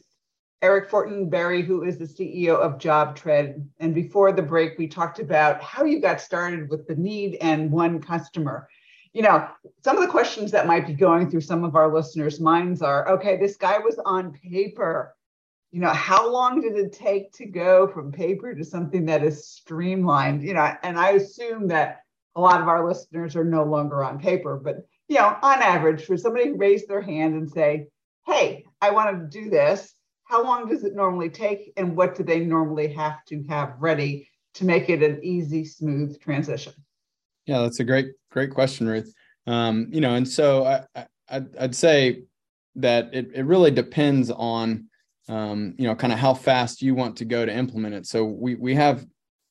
Eric 0.62 0.90
Fortenberry, 0.90 1.66
who 1.66 1.84
is 1.84 1.98
the 1.98 2.06
CEO 2.06 2.56
of 2.56 2.78
JobTread. 2.78 3.66
And 3.80 3.96
before 3.96 4.32
the 4.32 4.42
break, 4.42 4.78
we 4.78 4.88
talked 4.88 5.20
about 5.20 5.62
how 5.62 5.84
you 5.84 6.00
got 6.00 6.22
started 6.22 6.70
with 6.70 6.88
the 6.88 6.96
need 6.96 7.38
and 7.42 7.72
one 7.72 8.02
customer. 8.02 8.68
You 9.14 9.24
know, 9.24 9.48
some 9.84 9.98
of 9.98 10.04
the 10.04 10.10
questions 10.10 10.52
that 10.52 10.68
might 10.68 10.88
be 10.88 10.94
going 10.94 11.30
through 11.30 11.42
some 11.42 11.64
of 11.64 11.76
our 11.76 11.94
listeners' 11.94 12.40
minds 12.40 12.82
are 12.82 13.08
okay, 13.10 13.38
this 13.38 13.56
guy 13.56 13.78
was 13.78 14.00
on 14.06 14.34
paper. 14.34 15.16
You 15.74 15.82
know, 15.82 15.90
how 15.90 16.32
long 16.32 16.62
did 16.62 16.78
it 16.78 16.94
take 16.94 17.34
to 17.34 17.46
go 17.46 17.88
from 17.88 18.12
paper 18.12 18.54
to 18.54 18.64
something 18.64 19.06
that 19.08 19.24
is 19.24 19.48
streamlined? 19.48 20.44
You 20.44 20.54
know, 20.54 20.72
and 20.84 20.98
I 20.98 21.12
assume 21.12 21.68
that 21.70 22.02
a 22.36 22.42
lot 22.42 22.62
of 22.62 22.68
our 22.68 22.88
listeners 22.88 23.36
are 23.36 23.44
no 23.44 23.64
longer 23.64 24.04
on 24.04 24.20
paper, 24.20 24.56
but 24.64 24.86
you 25.10 25.18
know, 25.18 25.36
on 25.42 25.62
average, 25.62 26.06
for 26.06 26.16
somebody 26.16 26.46
to 26.46 26.54
raise 26.54 26.86
their 26.86 27.02
hand 27.02 27.34
and 27.34 27.50
say, 27.50 27.88
Hey, 28.26 28.64
I 28.82 28.92
want 28.92 29.20
to 29.20 29.42
do 29.42 29.50
this, 29.50 29.96
how 30.34 30.44
long 30.44 30.68
does 30.68 30.84
it 30.84 30.96
normally 30.96 31.30
take 31.30 31.72
and 31.78 31.96
what 31.96 32.16
do 32.16 32.24
they 32.24 32.40
normally 32.40 32.92
have 32.94 33.24
to 33.26 33.44
have 33.50 33.76
ready 33.80 34.28
to 34.56 34.66
make 34.66 34.90
it 34.90 35.04
an 35.04 35.20
easy 35.24 35.66
smooth 35.66 36.20
transition 36.20 36.74
yeah 37.46 37.60
that's 37.60 37.80
a 37.80 37.84
great 37.84 38.08
great 38.32 38.52
question 38.52 38.88
ruth 38.88 39.14
um, 39.46 39.88
you 39.92 40.02
know 40.02 40.16
and 40.16 40.28
so 40.28 40.66
I, 40.66 41.06
I 41.30 41.42
i'd 41.60 41.76
say 41.76 42.24
that 42.76 43.14
it, 43.14 43.30
it 43.36 43.46
really 43.46 43.72
depends 43.72 44.32
on 44.32 44.88
um, 45.30 45.74
you 45.78 45.88
know 45.88 45.96
kind 45.96 46.14
of 46.14 46.20
how 46.20 46.34
fast 46.34 46.82
you 46.82 46.96
want 46.96 47.18
to 47.18 47.26
go 47.26 47.46
to 47.46 47.54
implement 47.54 47.96
it 47.96 48.06
so 48.06 48.24
we 48.26 48.56
we 48.56 48.76
have 48.76 49.06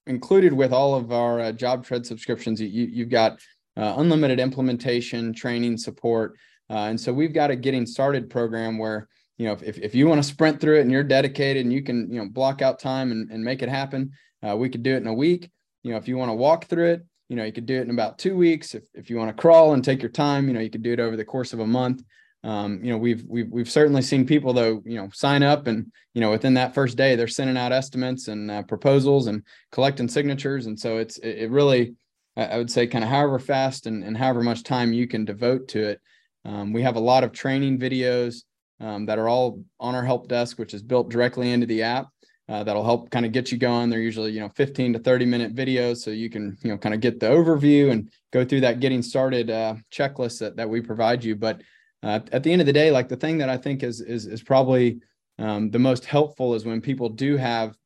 included 0.06 0.52
with 0.52 0.72
all 0.72 0.94
of 0.94 1.12
our 1.12 1.40
uh, 1.40 1.52
JobTread 1.52 2.04
subscriptions 2.04 2.60
you, 2.60 2.68
you've 2.68 3.08
got 3.08 3.38
uh, 3.76 3.94
unlimited 3.96 4.38
implementation 4.38 5.32
training 5.32 5.78
support 5.78 6.36
uh, 6.70 6.88
and 6.88 7.00
so 7.00 7.12
we've 7.12 7.32
got 7.32 7.50
a 7.50 7.56
getting 7.56 7.86
started 7.86 8.28
program 8.28 8.78
where 8.78 9.08
you 9.42 9.48
know, 9.48 9.58
if, 9.60 9.76
if 9.78 9.92
you 9.92 10.06
want 10.06 10.22
to 10.22 10.28
sprint 10.28 10.60
through 10.60 10.78
it 10.78 10.82
and 10.82 10.92
you're 10.92 11.02
dedicated 11.02 11.64
and 11.64 11.72
you 11.72 11.82
can, 11.82 12.08
you 12.12 12.20
know, 12.20 12.28
block 12.28 12.62
out 12.62 12.78
time 12.78 13.10
and, 13.10 13.28
and 13.30 13.42
make 13.42 13.60
it 13.60 13.68
happen, 13.68 14.12
uh, 14.46 14.56
we 14.56 14.68
could 14.68 14.84
do 14.84 14.94
it 14.94 14.98
in 14.98 15.06
a 15.06 15.12
week. 15.12 15.50
You 15.82 15.90
know, 15.90 15.96
if 15.96 16.06
you 16.06 16.16
want 16.16 16.28
to 16.28 16.34
walk 16.34 16.66
through 16.66 16.92
it, 16.92 17.06
you 17.28 17.34
know, 17.34 17.44
you 17.44 17.52
could 17.52 17.66
do 17.66 17.78
it 17.78 17.82
in 17.82 17.90
about 17.90 18.18
two 18.18 18.36
weeks. 18.36 18.74
If, 18.74 18.84
if 18.94 19.10
you 19.10 19.16
want 19.16 19.34
to 19.34 19.40
crawl 19.40 19.74
and 19.74 19.84
take 19.84 20.00
your 20.00 20.10
time, 20.12 20.46
you 20.46 20.54
know, 20.54 20.60
you 20.60 20.70
could 20.70 20.84
do 20.84 20.92
it 20.92 21.00
over 21.00 21.16
the 21.16 21.24
course 21.24 21.52
of 21.52 21.60
a 21.60 21.66
month. 21.66 22.04
Um, 22.44 22.82
you 22.82 22.90
know, 22.90 22.98
we've, 22.98 23.24
we've, 23.28 23.48
we've 23.50 23.70
certainly 23.70 24.02
seen 24.02 24.26
people 24.26 24.52
though, 24.52 24.82
you 24.84 24.96
know, 24.96 25.08
sign 25.12 25.42
up 25.42 25.68
and, 25.68 25.92
you 26.12 26.20
know, 26.20 26.30
within 26.30 26.54
that 26.54 26.74
first 26.74 26.96
day, 26.96 27.14
they're 27.14 27.28
sending 27.28 27.56
out 27.56 27.72
estimates 27.72 28.28
and 28.28 28.50
uh, 28.50 28.62
proposals 28.62 29.28
and 29.28 29.44
collecting 29.70 30.08
signatures. 30.08 30.66
And 30.66 30.78
so 30.78 30.98
it's, 30.98 31.18
it, 31.18 31.38
it 31.38 31.50
really, 31.50 31.94
I 32.36 32.56
would 32.56 32.70
say 32.70 32.86
kind 32.86 33.04
of 33.04 33.10
however 33.10 33.38
fast 33.38 33.86
and, 33.86 34.02
and 34.02 34.16
however 34.16 34.42
much 34.42 34.62
time 34.62 34.92
you 34.92 35.06
can 35.06 35.24
devote 35.24 35.68
to 35.68 35.88
it. 35.90 36.00
Um, 36.44 36.72
we 36.72 36.82
have 36.82 36.96
a 36.96 37.00
lot 37.00 37.24
of 37.24 37.32
training 37.32 37.78
videos 37.78 38.42
um, 38.80 39.06
that 39.06 39.18
are 39.18 39.28
all 39.28 39.62
on 39.78 39.94
our 39.94 40.04
help 40.04 40.28
desk, 40.28 40.58
which 40.58 40.74
is 40.74 40.82
built 40.82 41.10
directly 41.10 41.52
into 41.52 41.66
the 41.66 41.82
app. 41.82 42.08
Uh, 42.48 42.64
that'll 42.64 42.84
help 42.84 43.10
kind 43.10 43.24
of 43.24 43.32
get 43.32 43.52
you 43.52 43.58
going. 43.58 43.88
They're 43.88 44.00
usually, 44.00 44.32
you 44.32 44.40
know, 44.40 44.50
15 44.56 44.94
to 44.94 44.98
30 44.98 45.26
minute 45.26 45.54
videos. 45.54 45.98
So 45.98 46.10
you 46.10 46.28
can, 46.28 46.58
you 46.62 46.70
know, 46.70 46.78
kind 46.78 46.94
of 46.94 47.00
get 47.00 47.20
the 47.20 47.28
overview 47.28 47.92
and 47.92 48.10
go 48.32 48.44
through 48.44 48.62
that 48.62 48.80
getting 48.80 49.02
started 49.02 49.48
uh, 49.48 49.76
checklist 49.92 50.40
that, 50.40 50.56
that 50.56 50.68
we 50.68 50.80
provide 50.80 51.22
you. 51.22 51.36
But 51.36 51.62
uh, 52.02 52.20
at 52.32 52.42
the 52.42 52.52
end 52.52 52.60
of 52.60 52.66
the 52.66 52.72
day, 52.72 52.90
like 52.90 53.08
the 53.08 53.16
thing 53.16 53.38
that 53.38 53.48
I 53.48 53.56
think 53.56 53.82
is, 53.82 54.00
is, 54.00 54.26
is 54.26 54.42
probably 54.42 55.00
um, 55.38 55.70
the 55.70 55.78
most 55.78 56.04
helpful 56.04 56.54
is 56.54 56.64
when 56.64 56.80
people 56.80 57.08
do 57.08 57.36
have, 57.36 57.76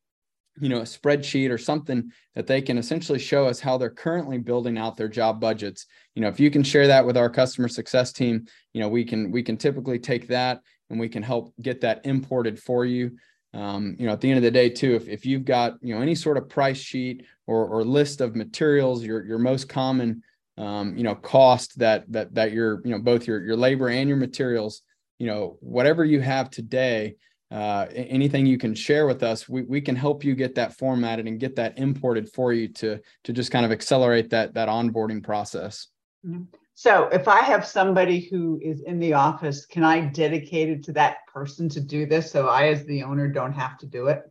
you 0.58 0.68
know, 0.68 0.78
a 0.78 0.82
spreadsheet 0.82 1.50
or 1.50 1.58
something 1.58 2.10
that 2.34 2.46
they 2.46 2.62
can 2.62 2.78
essentially 2.78 3.18
show 3.18 3.46
us 3.46 3.60
how 3.60 3.76
they're 3.76 3.90
currently 3.90 4.38
building 4.38 4.78
out 4.78 4.96
their 4.96 5.08
job 5.08 5.40
budgets. 5.40 5.86
You 6.14 6.22
know, 6.22 6.28
if 6.28 6.40
you 6.40 6.50
can 6.50 6.62
share 6.62 6.86
that 6.86 7.04
with 7.04 7.16
our 7.16 7.28
customer 7.28 7.68
success 7.68 8.12
team, 8.12 8.46
you 8.72 8.80
know, 8.80 8.88
we 8.88 9.04
can, 9.04 9.30
we 9.30 9.42
can 9.42 9.58
typically 9.58 9.98
take 9.98 10.28
that 10.28 10.62
and 10.88 10.98
we 10.98 11.08
can 11.08 11.22
help 11.22 11.52
get 11.60 11.82
that 11.82 12.06
imported 12.06 12.58
for 12.58 12.86
you. 12.86 13.16
Um, 13.52 13.96
you 13.98 14.06
know, 14.06 14.12
at 14.12 14.20
the 14.20 14.28
end 14.28 14.36
of 14.36 14.42
the 14.42 14.50
day, 14.50 14.68
too, 14.68 14.94
if, 14.94 15.08
if 15.08 15.24
you've 15.24 15.44
got 15.44 15.74
you 15.80 15.94
know 15.94 16.02
any 16.02 16.14
sort 16.14 16.36
of 16.36 16.48
price 16.48 16.78
sheet 16.78 17.24
or, 17.46 17.66
or 17.66 17.84
list 17.84 18.20
of 18.20 18.36
materials, 18.36 19.02
your 19.02 19.24
your 19.24 19.38
most 19.38 19.66
common 19.68 20.22
um, 20.58 20.96
you 20.96 21.04
know 21.04 21.14
cost 21.14 21.78
that 21.78 22.10
that 22.12 22.34
that 22.34 22.52
your 22.52 22.80
you 22.84 22.92
know 22.92 22.98
both 22.98 23.26
your 23.26 23.42
your 23.42 23.56
labor 23.56 23.88
and 23.88 24.08
your 24.08 24.18
materials, 24.18 24.82
you 25.18 25.26
know, 25.26 25.58
whatever 25.60 26.04
you 26.04 26.20
have 26.20 26.50
today, 26.50 27.16
uh, 27.50 27.86
anything 27.94 28.46
you 28.46 28.58
can 28.58 28.74
share 28.74 29.06
with 29.06 29.22
us, 29.22 29.48
we, 29.48 29.62
we 29.62 29.80
can 29.80 29.96
help 29.96 30.24
you 30.24 30.34
get 30.34 30.54
that 30.54 30.76
formatted 30.76 31.26
and 31.26 31.40
get 31.40 31.56
that 31.56 31.78
imported 31.78 32.32
for 32.32 32.52
you 32.52 32.68
to 32.68 33.00
to 33.24 33.32
just 33.32 33.50
kind 33.50 33.64
of 33.64 33.72
accelerate 33.72 34.30
that 34.30 34.54
that 34.54 34.68
onboarding 34.68 35.22
process. 35.22 35.88
Mm-hmm. 36.26 36.44
So 36.78 37.08
if 37.08 37.26
I 37.26 37.40
have 37.40 37.64
somebody 37.64 38.20
who 38.20 38.60
is 38.62 38.82
in 38.82 38.98
the 38.98 39.14
office, 39.14 39.64
can 39.64 39.82
I 39.82 40.00
dedicate 40.00 40.68
it 40.68 40.84
to 40.84 40.92
that 40.92 41.18
person 41.32 41.70
to 41.70 41.80
do 41.80 42.04
this 42.04 42.30
so 42.30 42.48
I 42.48 42.68
as 42.68 42.84
the 42.84 43.02
owner 43.02 43.28
don't 43.28 43.54
have 43.54 43.78
to 43.78 43.86
do 43.86 44.08
it? 44.08 44.22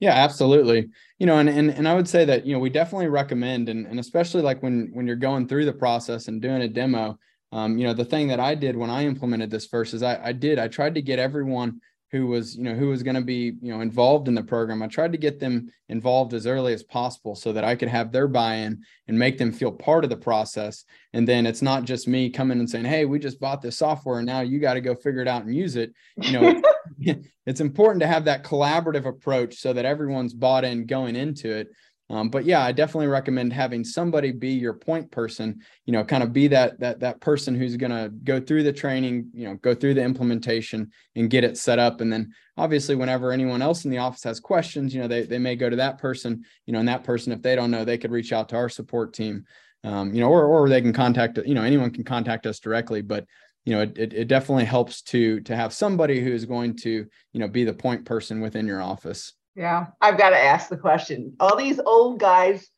Yeah, 0.00 0.12
absolutely. 0.12 0.88
You 1.18 1.26
know, 1.26 1.38
and 1.38 1.48
and, 1.48 1.70
and 1.70 1.88
I 1.88 1.94
would 1.94 2.08
say 2.08 2.24
that, 2.24 2.44
you 2.46 2.52
know, 2.52 2.58
we 2.58 2.70
definitely 2.70 3.08
recommend 3.08 3.68
and, 3.68 3.86
and 3.86 3.98
especially 4.00 4.42
like 4.42 4.62
when 4.62 4.90
when 4.92 5.06
you're 5.06 5.16
going 5.16 5.48
through 5.48 5.64
the 5.64 5.72
process 5.72 6.28
and 6.28 6.42
doing 6.42 6.62
a 6.62 6.68
demo, 6.68 7.18
um, 7.52 7.78
you 7.78 7.86
know, 7.86 7.94
the 7.94 8.04
thing 8.04 8.28
that 8.28 8.40
I 8.40 8.54
did 8.54 8.76
when 8.76 8.90
I 8.90 9.04
implemented 9.04 9.50
this 9.50 9.66
first 9.66 9.94
is 9.94 10.02
I, 10.02 10.20
I 10.22 10.32
did, 10.32 10.58
I 10.58 10.68
tried 10.68 10.94
to 10.94 11.02
get 11.02 11.18
everyone 11.18 11.80
who 12.14 12.28
was 12.28 12.56
you 12.56 12.62
know 12.62 12.74
who 12.74 12.90
was 12.90 13.02
going 13.02 13.16
to 13.16 13.20
be 13.20 13.54
you 13.60 13.72
know 13.74 13.80
involved 13.80 14.28
in 14.28 14.36
the 14.36 14.42
program 14.42 14.84
i 14.84 14.86
tried 14.86 15.10
to 15.10 15.18
get 15.18 15.40
them 15.40 15.68
involved 15.88 16.32
as 16.32 16.46
early 16.46 16.72
as 16.72 16.84
possible 16.84 17.34
so 17.34 17.52
that 17.52 17.64
i 17.64 17.74
could 17.74 17.88
have 17.88 18.12
their 18.12 18.28
buy-in 18.28 18.80
and 19.08 19.18
make 19.18 19.36
them 19.36 19.50
feel 19.50 19.72
part 19.72 20.04
of 20.04 20.10
the 20.10 20.16
process 20.16 20.84
and 21.12 21.26
then 21.26 21.44
it's 21.44 21.60
not 21.60 21.82
just 21.82 22.06
me 22.06 22.30
coming 22.30 22.60
and 22.60 22.70
saying 22.70 22.84
hey 22.84 23.04
we 23.04 23.18
just 23.18 23.40
bought 23.40 23.60
this 23.60 23.78
software 23.78 24.18
and 24.18 24.26
now 24.26 24.42
you 24.42 24.60
got 24.60 24.74
to 24.74 24.80
go 24.80 24.94
figure 24.94 25.22
it 25.22 25.26
out 25.26 25.42
and 25.42 25.52
use 25.52 25.74
it 25.74 25.92
you 26.18 26.30
know 26.30 26.62
it's 27.46 27.60
important 27.60 28.00
to 28.00 28.06
have 28.06 28.24
that 28.24 28.44
collaborative 28.44 29.06
approach 29.06 29.56
so 29.56 29.72
that 29.72 29.84
everyone's 29.84 30.34
bought 30.34 30.64
in 30.64 30.86
going 30.86 31.16
into 31.16 31.50
it 31.50 31.68
um, 32.10 32.28
but 32.28 32.44
yeah, 32.44 32.62
I 32.62 32.72
definitely 32.72 33.06
recommend 33.06 33.52
having 33.52 33.82
somebody 33.82 34.30
be 34.30 34.50
your 34.50 34.74
point 34.74 35.10
person. 35.10 35.60
You 35.86 35.94
know, 35.94 36.04
kind 36.04 36.22
of 36.22 36.34
be 36.34 36.48
that 36.48 36.78
that 36.80 37.00
that 37.00 37.20
person 37.20 37.54
who's 37.54 37.76
going 37.76 37.92
to 37.92 38.10
go 38.10 38.40
through 38.40 38.62
the 38.64 38.72
training, 38.72 39.30
you 39.32 39.46
know, 39.46 39.54
go 39.54 39.74
through 39.74 39.94
the 39.94 40.02
implementation 40.02 40.90
and 41.16 41.30
get 41.30 41.44
it 41.44 41.56
set 41.56 41.78
up. 41.78 42.02
And 42.02 42.12
then 42.12 42.32
obviously, 42.58 42.94
whenever 42.94 43.32
anyone 43.32 43.62
else 43.62 43.86
in 43.86 43.90
the 43.90 43.98
office 43.98 44.22
has 44.24 44.38
questions, 44.38 44.94
you 44.94 45.00
know, 45.00 45.08
they 45.08 45.22
they 45.22 45.38
may 45.38 45.56
go 45.56 45.70
to 45.70 45.76
that 45.76 45.98
person. 45.98 46.44
You 46.66 46.74
know, 46.74 46.78
and 46.78 46.88
that 46.88 47.04
person, 47.04 47.32
if 47.32 47.40
they 47.40 47.56
don't 47.56 47.70
know, 47.70 47.84
they 47.84 47.98
could 47.98 48.12
reach 48.12 48.32
out 48.32 48.50
to 48.50 48.56
our 48.56 48.68
support 48.68 49.14
team. 49.14 49.44
Um, 49.82 50.12
you 50.14 50.20
know, 50.20 50.28
or 50.28 50.44
or 50.44 50.68
they 50.68 50.82
can 50.82 50.92
contact. 50.92 51.38
You 51.38 51.54
know, 51.54 51.62
anyone 51.62 51.90
can 51.90 52.04
contact 52.04 52.46
us 52.46 52.60
directly. 52.60 53.00
But 53.00 53.24
you 53.64 53.74
know, 53.74 53.82
it, 53.82 54.12
it 54.12 54.28
definitely 54.28 54.64
helps 54.64 55.02
to 55.02 55.40
to 55.40 55.56
have 55.56 55.72
somebody 55.72 56.20
who 56.20 56.32
is 56.32 56.44
going 56.44 56.76
to 56.78 57.06
you 57.32 57.40
know 57.40 57.48
be 57.48 57.64
the 57.64 57.72
point 57.72 58.04
person 58.04 58.40
within 58.40 58.66
your 58.66 58.82
office. 58.82 59.32
Yeah, 59.56 59.86
I've 60.00 60.18
got 60.18 60.30
to 60.30 60.38
ask 60.38 60.68
the 60.68 60.76
question. 60.76 61.34
All 61.38 61.56
these 61.56 61.78
old 61.78 62.18
guys 62.18 62.68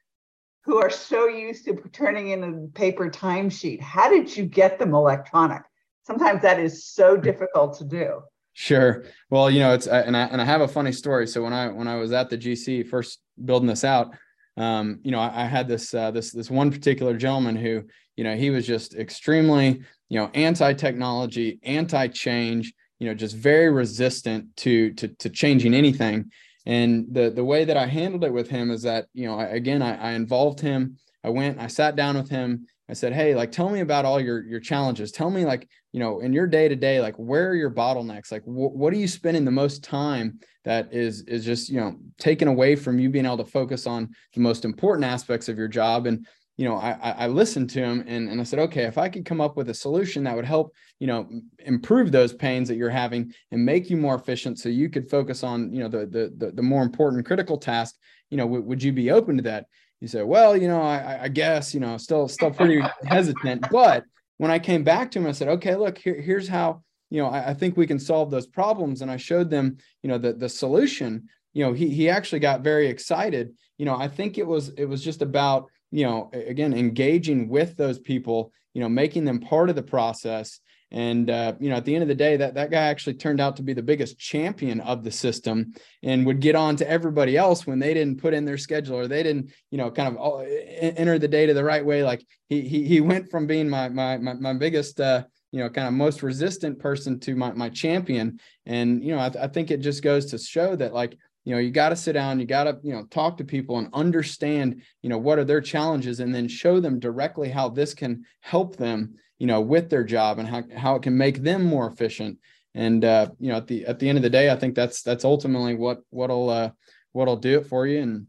who 0.65 0.77
are 0.77 0.91
so 0.91 1.27
used 1.27 1.65
to 1.65 1.75
turning 1.93 2.29
in 2.29 2.45
a 2.45 2.79
paper 2.79 3.09
timesheet, 3.09 3.81
how 3.81 4.11
did 4.11 4.37
you 4.37 4.45
get 4.45 4.79
them 4.79 4.95
electronic? 4.95 5.63
Sometimes 6.03 6.43
that 6.43 6.61
is 6.61 6.87
so 6.87 7.17
difficult 7.31 7.79
to 7.79 7.85
do. 7.85 8.21
Sure. 8.53 9.05
Well, 9.29 9.51
you 9.51 9.61
know, 9.61 9.75
it's 9.75 9.87
and 9.87 10.17
I 10.17 10.25
and 10.25 10.41
I 10.41 10.45
have 10.45 10.63
a 10.63 10.69
funny 10.69 10.93
story. 10.93 11.27
So 11.27 11.43
when 11.43 11.53
I 11.53 11.69
when 11.69 11.89
I 11.89 11.97
was 11.97 12.13
at 12.13 12.31
the 12.31 12.39
GC 12.39 12.89
first 12.89 13.21
building 13.45 13.69
this 13.69 13.85
out, 13.85 14.15
um, 14.57 15.01
you 15.03 15.11
know, 15.11 15.21
I, 15.21 15.43
I 15.43 15.45
had 15.45 15.69
this 15.69 15.93
uh, 15.93 16.11
this 16.11 16.33
this 16.33 16.51
one 16.51 16.71
particular 16.71 17.17
gentleman 17.17 17.57
who, 17.57 17.85
you 18.17 18.25
know, 18.25 18.35
he 18.35 18.51
was 18.51 18.67
just 18.67 18.95
extremely, 18.95 19.83
you 20.09 20.19
know, 20.19 20.31
anti-technology, 20.35 21.59
anti-change, 21.63 22.73
you 22.99 23.09
know, 23.09 23.15
just 23.15 23.37
very 23.37 23.71
resistant 23.71 24.57
to 24.57 24.93
to 24.95 25.09
to 25.09 25.31
changing 25.31 25.75
anything. 25.75 26.31
And 26.65 27.07
the 27.13 27.31
the 27.31 27.45
way 27.45 27.65
that 27.65 27.77
I 27.77 27.87
handled 27.87 28.25
it 28.25 28.33
with 28.33 28.49
him 28.49 28.71
is 28.71 28.83
that, 28.83 29.07
you 29.15 29.27
know, 29.27 29.39
I, 29.39 29.45
again, 29.45 29.83
I, 29.83 29.97
I 29.97 30.11
involved 30.13 30.61
him. 30.61 30.99
I 31.23 31.29
went, 31.29 31.61
I 31.61 31.67
sat 31.67 31.97
down 31.97 32.17
with 32.17 32.31
him. 32.31 32.67
I 32.89 32.93
said, 32.93 33.13
Hey, 33.13 33.35
like, 33.35 33.51
tell 33.51 33.69
me 33.69 33.81
about 33.81 34.05
all 34.05 34.21
your, 34.21 34.45
your 34.45 34.61
challenges. 34.61 35.11
Tell 35.11 35.29
me 35.29 35.45
like, 35.45 35.69
you 35.93 35.99
know, 35.99 36.21
in 36.21 36.33
your 36.33 36.47
day 36.47 36.69
to 36.69 36.77
day, 36.77 37.01
like 37.01 37.17
where 37.17 37.49
are 37.51 37.55
your 37.55 37.71
bottlenecks? 37.71 38.31
Like, 38.31 38.45
wh- 38.45 38.75
what 38.75 38.93
are 38.93 38.97
you 38.97 39.09
spending 39.09 39.45
the 39.45 39.51
most 39.51 39.83
time 39.83 40.39
that 40.65 40.93
is, 40.93 41.23
is 41.23 41.45
just, 41.45 41.69
you 41.69 41.81
know, 41.81 41.97
taken 42.19 42.47
away 42.49 42.77
from 42.77 42.99
you 42.99 43.11
being 43.11 43.27
able 43.27 43.39
to 43.39 43.45
focus 43.45 43.87
on 43.87 44.11
the 44.35 44.41
most 44.41 44.65
important 44.65 45.05
aspects 45.05 45.49
of 45.49 45.59
your 45.59 45.69
job. 45.69 46.07
And, 46.07 46.27
you 46.57 46.67
know, 46.67 46.77
I, 46.77 47.11
I 47.11 47.27
listened 47.27 47.69
to 47.71 47.81
him 47.81 48.03
and, 48.07 48.29
and 48.29 48.41
I 48.41 48.45
said, 48.45 48.59
okay, 48.61 48.85
if 48.85 48.97
I 48.97 49.09
could 49.09 49.27
come 49.27 49.41
up 49.41 49.57
with 49.57 49.69
a 49.69 49.75
solution 49.75 50.25
that 50.25 50.35
would 50.35 50.47
help, 50.47 50.75
you 50.99 51.07
know, 51.07 51.29
improve 51.59 52.11
those 52.11 52.33
pains 52.33 52.69
that 52.69 52.77
you're 52.77 52.89
having 52.89 53.35
and 53.51 53.65
make 53.65 53.91
you 53.91 53.97
more 53.99 54.15
efficient 54.15 54.59
so 54.59 54.71
you 54.71 54.89
could 54.89 55.11
focus 55.11 55.43
on, 55.43 55.71
you 55.73 55.81
know, 55.81 55.89
the, 55.89 56.07
the, 56.07 56.33
the, 56.37 56.53
the 56.53 56.63
more 56.63 56.83
important 56.83 57.27
critical 57.27 57.59
task, 57.59 57.97
you 58.31 58.39
know, 58.39 58.45
w- 58.45 58.63
would 58.63 58.83
you 58.83 58.93
be 58.93 59.11
open 59.11 59.37
to 59.37 59.43
that? 59.43 59.67
you 60.01 60.09
say, 60.09 60.23
well, 60.23 60.57
you 60.57 60.69
know, 60.69 60.83
I, 60.83 61.25
I 61.25 61.29
guess, 61.29 61.73
you 61.73 61.81
know, 61.81 61.97
still, 61.97 62.29
still 62.29 62.51
pretty 62.51 62.83
hesitant. 63.05 63.67
But 63.71 64.05
when 64.37 64.51
I 64.51 64.59
came 64.59 64.85
back 64.85 65.11
to 65.11 65.19
him, 65.19 65.27
I 65.27 65.33
said, 65.33 65.49
okay, 65.49 65.75
look, 65.75 65.99
here, 65.99 66.21
here's 66.21 66.49
how, 66.49 66.83
you 67.11 67.23
know, 67.23 67.29
I, 67.29 67.51
I 67.51 67.55
think 67.55 67.77
we 67.77 67.87
can 67.87 67.99
solve 67.99 68.31
those 68.31 68.47
problems. 68.47 69.01
And 69.03 69.11
I 69.11 69.17
showed 69.17 69.51
them, 69.51 69.79
you 70.03 70.09
know, 70.09 70.19
the, 70.19 70.35
the 70.35 70.49
solution, 70.49 71.29
you 71.55 71.65
know, 71.65 71.73
he, 71.73 71.89
he 71.89 72.11
actually 72.11 72.41
got 72.41 72.61
very 72.61 72.89
excited. 72.89 73.55
You 73.79 73.87
know, 73.87 73.97
I 73.97 74.09
think 74.09 74.37
it 74.37 74.47
was, 74.47 74.69
it 74.71 74.85
was 74.85 75.03
just 75.03 75.23
about, 75.23 75.71
you 75.91 76.05
know, 76.05 76.31
again, 76.33 76.75
engaging 76.75 77.49
with 77.49 77.77
those 77.77 77.99
people, 77.99 78.53
you 78.75 78.81
know, 78.81 78.89
making 78.89 79.25
them 79.25 79.41
part 79.41 79.71
of 79.71 79.77
the 79.77 79.83
process 79.83 80.61
and 80.93 81.31
uh, 81.31 81.55
you 81.59 81.69
know, 81.69 81.77
at 81.77 81.85
the 81.85 81.95
end 81.95 82.03
of 82.03 82.09
the 82.09 82.15
day, 82.15 82.37
that 82.37 82.55
that 82.55 82.71
guy 82.71 82.83
actually 82.83 83.15
turned 83.15 83.41
out 83.41 83.57
to 83.57 83.63
be 83.63 83.73
the 83.73 83.83
biggest 83.83 84.19
champion 84.19 84.81
of 84.81 85.03
the 85.03 85.11
system, 85.11 85.75
and 86.05 86.25
would 86.25 86.41
get 86.41 86.55
on 86.55 86.77
to 86.77 86.89
everybody 86.89 87.37
else 87.37 87.67
when 87.67 87.81
they 87.81 87.93
didn't 87.93 88.21
put 88.21 88.33
in 88.33 88.45
their 88.45 88.59
schedule 88.59 88.97
or 88.97 89.09
they 89.09 89.23
didn't, 89.23 89.53
you 89.71 89.79
know, 89.79 89.91
kind 89.91 90.17
of 90.17 90.23
uh, 90.23 90.45
enter 90.81 91.19
the 91.19 91.27
data 91.27 91.53
the 91.55 91.65
right 91.65 91.85
way. 91.85 92.05
Like 92.05 92.25
he 92.49 92.61
he 92.63 92.85
he 92.85 93.01
went 93.01 93.31
from 93.31 93.49
being 93.49 93.69
my 93.69 93.89
my 93.89 94.17
my, 94.19 94.35
my 94.35 94.53
biggest. 94.55 95.01
Uh, 95.01 95.25
you 95.53 95.63
know, 95.63 95.71
kind 95.71 95.87
of 95.87 95.95
most 95.95 96.23
resistant 96.23 96.79
person 96.79 97.19
to 97.21 97.35
my, 97.35 97.51
my 97.53 97.71
champion. 97.71 98.39
And, 98.67 99.03
you 99.03 99.15
know, 99.15 99.21
I, 99.21 99.31
th- 99.31 99.43
I 99.43 99.49
think 99.49 99.71
it 99.71 99.81
just 99.81 100.03
goes 100.03 100.27
to 100.27 100.39
show 100.39 100.77
that 100.77 100.93
like, 100.93 101.17
you 101.47 101.55
know, 101.55 101.61
you 101.61 101.71
got 101.71 101.89
to 101.89 101.97
sit 101.97 102.13
down, 102.13 102.41
you 102.41 102.45
got 102.45 102.65
to, 102.65 102.79
you 102.83 102.93
know, 102.93 103.05
talk 103.07 103.39
to 103.39 103.45
people 103.45 103.79
and 103.79 103.89
understand, 103.95 104.83
you 105.01 105.09
know, 105.09 105.17
what 105.17 105.39
are 105.39 105.45
their 105.45 105.63
challenges 105.63 106.21
and 106.21 106.35
then 106.35 106.49
show 106.49 106.81
them 106.81 107.01
directly 107.01 107.49
how 107.49 107.71
this 107.71 107.95
can 107.95 108.25
help 108.43 108.77
them 108.77 109.15
you 109.39 109.47
know 109.47 109.61
with 109.61 109.91
their 109.91 110.05
job 110.05 110.39
and 110.39 110.49
how, 110.49 110.63
how 110.77 110.95
it 110.97 111.03
can 111.03 111.17
make 111.17 111.43
them 111.43 111.65
more 111.65 111.87
efficient. 111.87 112.39
And 112.75 113.05
uh, 113.05 113.31
you 113.39 113.51
know 113.51 113.57
at 113.57 113.67
the 113.67 113.87
at 113.87 113.99
the 113.99 114.09
end 114.09 114.19
of 114.19 114.23
the 114.23 114.31
day 114.31 114.51
i 114.51 114.57
think 114.57 114.75
that's 114.75 115.03
that's 115.03 115.25
ultimately 115.25 115.75
what 115.75 116.01
what'll 116.11 116.51
uh, 116.51 116.71
what'll 117.13 117.37
do 117.37 117.59
it 117.59 117.67
for 117.67 117.87
you. 117.87 118.01
And 118.01 118.27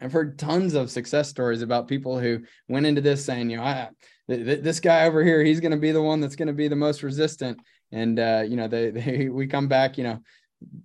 i've 0.00 0.12
heard 0.12 0.38
tons 0.38 0.74
of 0.74 0.90
success 0.90 1.28
stories 1.28 1.62
about 1.62 1.88
people 1.88 2.18
who 2.18 2.40
went 2.68 2.86
into 2.86 3.00
this 3.00 3.24
saying 3.24 3.50
you 3.50 3.58
know 3.58 3.64
I, 3.64 3.90
th- 4.28 4.44
th- 4.44 4.62
this 4.62 4.80
guy 4.80 5.06
over 5.06 5.22
here 5.22 5.42
he's 5.42 5.60
going 5.60 5.72
to 5.72 5.78
be 5.78 5.92
the 5.92 6.02
one 6.02 6.20
that's 6.20 6.36
going 6.36 6.48
to 6.48 6.54
be 6.54 6.68
the 6.68 6.76
most 6.76 7.02
resistant. 7.02 7.60
And 7.94 8.18
uh, 8.18 8.44
you 8.46 8.56
know 8.56 8.68
they, 8.68 8.90
they 8.98 9.28
we 9.28 9.46
come 9.46 9.68
back 9.68 9.98
you 9.98 10.04
know 10.04 10.20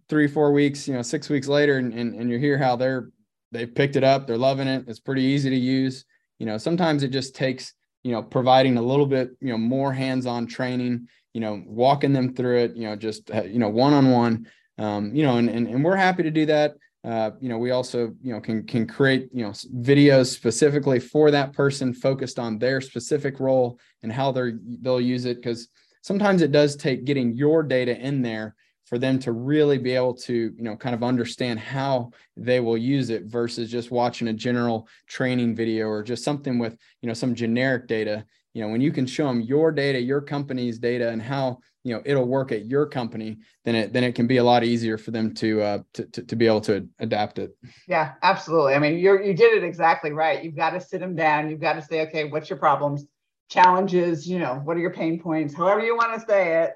three 0.10 0.28
four 0.28 0.52
weeks 0.52 0.88
you 0.88 0.94
know 0.94 1.02
six 1.02 1.30
weeks 1.30 1.48
later 1.48 1.78
and, 1.78 1.94
and, 1.94 2.16
and 2.16 2.30
you 2.30 2.38
hear 2.38 2.58
how 2.58 2.76
they're 2.76 3.10
they've 3.52 3.74
picked 3.74 3.96
it 3.96 4.04
up 4.04 4.28
they're 4.28 4.38
loving 4.38 4.68
it 4.68 4.86
it's 4.88 5.00
pretty 5.00 5.24
easy 5.24 5.50
to 5.50 5.56
use 5.56 6.06
you 6.40 6.46
know 6.46 6.58
sometimes 6.58 7.04
it 7.04 7.10
just 7.10 7.36
takes 7.36 7.74
you 8.08 8.14
know, 8.14 8.24
providing 8.24 8.78
a 8.78 8.82
little 8.82 9.06
bit, 9.06 9.32
you 9.42 9.50
know, 9.50 9.58
more 9.58 9.92
hands-on 9.92 10.48
training, 10.48 11.10
you 11.34 11.42
know, 11.42 11.62
walking 11.66 12.14
them 12.14 12.34
through 12.34 12.60
it, 12.60 12.74
you 12.74 12.88
know, 12.88 12.96
just, 12.96 13.30
uh, 13.32 13.44
you 13.44 13.60
know, 13.60 13.68
one-on-one, 13.68 14.48
um, 14.78 15.14
you 15.14 15.24
know, 15.24 15.36
and, 15.36 15.50
and, 15.50 15.68
and 15.68 15.84
we're 15.84 15.98
happy 15.98 16.24
to 16.24 16.32
do 16.32 16.46
that. 16.46 16.76
Uh, 17.04 17.32
you 17.42 17.50
know, 17.50 17.58
we 17.58 17.72
also, 17.72 18.14
you 18.22 18.32
know, 18.32 18.40
can, 18.40 18.66
can 18.66 18.88
create, 18.88 19.28
you 19.34 19.44
know, 19.44 19.50
videos 19.50 20.28
specifically 20.28 21.02
for 21.02 21.32
that 21.32 21.52
person 21.52 21.94
focused 21.94 22.40
on 22.40 22.58
their 22.58 22.80
specific 22.80 23.42
role 23.42 23.78
and 24.04 24.12
how 24.14 24.32
they're, 24.32 24.58
they'll 24.82 25.02
use 25.02 25.26
it. 25.26 25.44
Cause 25.44 25.68
sometimes 26.02 26.42
it 26.42 26.54
does 26.54 26.78
take 26.78 27.04
getting 27.04 27.36
your 27.36 27.62
data 27.62 27.98
in 27.98 28.22
there 28.22 28.56
for 28.88 28.98
them 28.98 29.20
to 29.20 29.34
really 29.34 29.78
be 29.78 29.94
able 29.94 30.14
to 30.14 30.34
you 30.34 30.64
know 30.64 30.76
kind 30.76 30.96
of 30.96 31.04
understand 31.04 31.60
how 31.60 32.10
they 32.36 32.60
will 32.60 32.78
use 32.78 33.10
it 33.10 33.26
versus 33.26 33.70
just 33.70 33.92
watching 33.92 34.30
a 34.30 34.34
general 34.34 34.88
training 35.08 35.56
video 35.56 35.88
or 35.88 36.02
just 36.02 36.24
something 36.24 36.58
with 36.58 36.78
you 37.02 37.08
know 37.08 37.14
some 37.14 37.36
generic 37.36 37.88
data. 37.88 38.26
You 38.54 38.64
know 38.64 38.70
when 38.70 38.82
you 38.82 38.92
can 38.92 39.06
show 39.06 39.28
them 39.28 39.42
your 39.42 39.72
data 39.72 40.00
your 40.00 40.22
company's 40.22 40.80
data 40.80 41.10
and 41.10 41.22
how 41.22 41.60
you 41.84 41.94
know 41.94 42.02
it'll 42.06 42.26
work 42.26 42.52
at 42.52 42.66
your 42.66 42.88
company 42.88 43.38
then 43.66 43.76
it 43.76 43.94
then 43.94 44.04
it 44.04 44.16
can 44.16 44.26
be 44.26 44.38
a 44.38 44.44
lot 44.44 44.64
easier 44.64 44.98
for 44.98 45.12
them 45.12 45.34
to 45.36 45.62
uh 45.62 45.80
to, 45.94 46.06
to, 46.06 46.24
to 46.24 46.36
be 46.36 46.48
able 46.48 46.62
to 46.62 46.88
adapt 47.00 47.38
it. 47.38 47.56
Yeah 47.88 48.14
absolutely. 48.24 48.74
I 48.74 48.80
mean 48.80 48.98
you're 48.98 49.22
you 49.22 49.34
did 49.34 49.58
it 49.58 49.64
exactly 49.64 50.12
right. 50.12 50.44
You've 50.44 50.56
got 50.56 50.72
to 50.72 50.82
sit 50.82 51.02
them 51.02 51.16
down. 51.16 51.52
You've 51.52 51.60
got 51.60 51.74
to 51.74 51.82
say 51.82 52.02
okay 52.08 52.24
what's 52.24 52.50
your 52.50 52.58
problems? 52.58 53.06
Challenges 53.50 54.28
you 54.28 54.40
know 54.40 54.56
what 54.64 54.76
are 54.78 54.80
your 54.80 54.94
pain 54.94 55.20
points? 55.20 55.54
However 55.54 55.82
you 55.82 55.96
want 55.96 56.20
to 56.20 56.26
say 56.26 56.64
it 56.64 56.72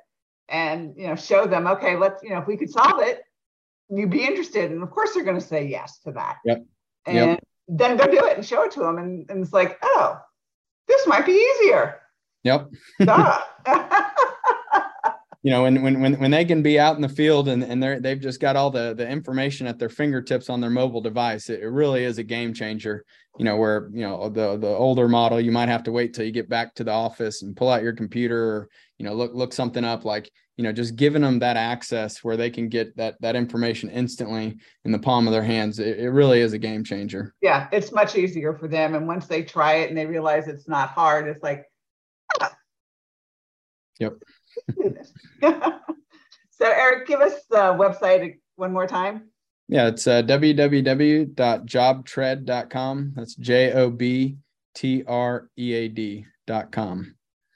and 0.52 0.94
you 0.98 1.08
know 1.08 1.16
show 1.16 1.46
them 1.46 1.66
okay 1.66 1.96
let's 1.96 2.22
you 2.22 2.30
know 2.30 2.40
if 2.40 2.48
we 2.48 2.58
could 2.58 2.70
solve 2.70 3.02
it 3.02 3.24
you'd 3.92 4.10
be 4.10 4.26
interested. 4.26 4.72
And 4.72 4.82
of 4.82 4.90
course 4.90 5.14
they're 5.14 5.24
going 5.24 5.40
to 5.40 5.46
say 5.46 5.66
yes 5.66 6.00
to 6.00 6.12
that. 6.14 6.38
Yep. 6.46 6.66
and 7.06 7.16
yep. 7.16 7.44
then 7.68 7.98
go 7.98 8.06
do 8.06 8.26
it 8.26 8.38
and 8.38 8.46
show 8.46 8.64
it 8.64 8.72
to 8.72 8.80
them. 8.80 8.98
And, 8.98 9.30
and 9.30 9.44
it's 9.44 9.54
like 9.54 9.78
oh 9.84 10.20
this 10.88 11.08
might 11.08 11.26
be 11.26 11.34
easier. 11.34 12.00
Yep 12.44 12.70
you 15.44 15.50
know 15.52 15.64
when, 15.64 15.82
when 15.82 16.00
when 16.02 16.14
when 16.20 16.32
they 16.32 16.46
can 16.46 16.62
be 16.62 16.80
out 16.80 16.96
in 16.96 17.02
the 17.02 17.10
field 17.10 17.48
and, 17.48 17.64
and 17.64 17.82
they're 17.82 18.00
they've 18.00 18.20
just 18.20 18.40
got 18.40 18.56
all 18.56 18.70
the 18.70 18.94
the 18.94 19.08
information 19.08 19.68
at 19.68 19.80
their 19.80 19.90
fingertips 19.90 20.50
on 20.50 20.62
their 20.62 20.70
mobile 20.70 21.02
device 21.02 21.50
it, 21.50 21.62
it 21.62 21.70
really 21.70 22.04
is 22.04 22.18
a 22.18 22.24
game 22.24 22.54
changer 22.54 23.04
you 23.38 23.46
know 23.46 23.58
where 23.58 23.90
you 23.92 24.02
know 24.02 24.30
the 24.30 24.58
the 24.58 24.68
older 24.68 25.08
model 25.08 25.40
you 25.40 25.52
might 25.52 25.70
have 25.70 25.84
to 25.84 25.92
wait 25.92 26.14
till 26.14 26.26
you 26.26 26.32
get 26.32 26.50
back 26.50 26.76
to 26.76 26.84
the 26.84 26.92
office 26.92 27.42
and 27.42 27.56
pull 27.56 27.70
out 27.70 27.84
your 27.84 27.94
computer 27.94 28.44
or 28.44 28.70
you 28.98 29.06
know 29.06 29.14
look 29.14 29.34
look 29.34 29.54
something 29.54 29.84
up 29.84 30.06
like 30.06 30.30
you 30.58 30.64
know 30.64 30.72
just 30.72 30.96
giving 30.96 31.22
them 31.22 31.40
that 31.40 31.58
access 31.58 32.24
where 32.24 32.38
they 32.38 32.50
can 32.50 32.70
get 32.70 32.96
that 32.98 33.20
that 33.22 33.36
information 33.36 33.90
instantly 33.90 34.58
in 34.86 34.92
the 34.92 35.00
palm 35.00 35.28
of 35.28 35.34
their 35.34 35.44
hands 35.44 35.80
it, 35.80 36.00
it 36.00 36.10
really 36.10 36.40
is 36.40 36.54
a 36.54 36.60
game 36.60 36.84
changer 36.84 37.34
yeah 37.42 37.68
it's 37.72 37.92
much 37.92 38.16
easier 38.16 38.54
for 38.54 38.68
them 38.68 38.94
and 38.94 39.08
once 39.08 39.26
they 39.28 39.42
try 39.42 39.76
it 39.76 39.90
and 39.90 39.98
they 39.98 40.06
realize 40.06 40.48
it's 40.48 40.68
not 40.68 40.90
hard 40.90 41.28
it's 41.28 41.42
like 41.42 41.64
ah. 42.42 42.54
yep 44.00 44.14
so 45.42 46.66
eric 46.66 47.08
give 47.08 47.22
us 47.22 47.34
the 47.50 47.58
website 47.58 48.36
one 48.56 48.72
more 48.72 48.88
time 48.88 49.32
yeah, 49.72 49.88
it's 49.88 50.06
uh, 50.06 50.22
www.jobtread.com. 50.24 53.14
That's 53.16 53.36
J 53.36 53.72
O 53.72 53.90
B 53.90 54.36
T 54.76 55.04
R 55.08 55.50
E 55.58 55.74
A 55.74 55.88
D.com. 55.88 57.16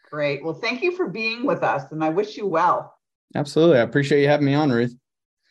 Great. 0.09 0.41
Well, 0.41 0.53
thank 0.53 0.81
you 0.81 0.95
for 0.95 1.09
being 1.09 1.45
with 1.45 1.61
us, 1.61 1.91
and 1.91 2.01
I 2.01 2.07
wish 2.07 2.37
you 2.37 2.47
well. 2.47 2.93
Absolutely. 3.35 3.79
I 3.79 3.81
appreciate 3.81 4.21
you 4.21 4.29
having 4.29 4.45
me 4.45 4.53
on, 4.53 4.71
Ruth. 4.71 4.95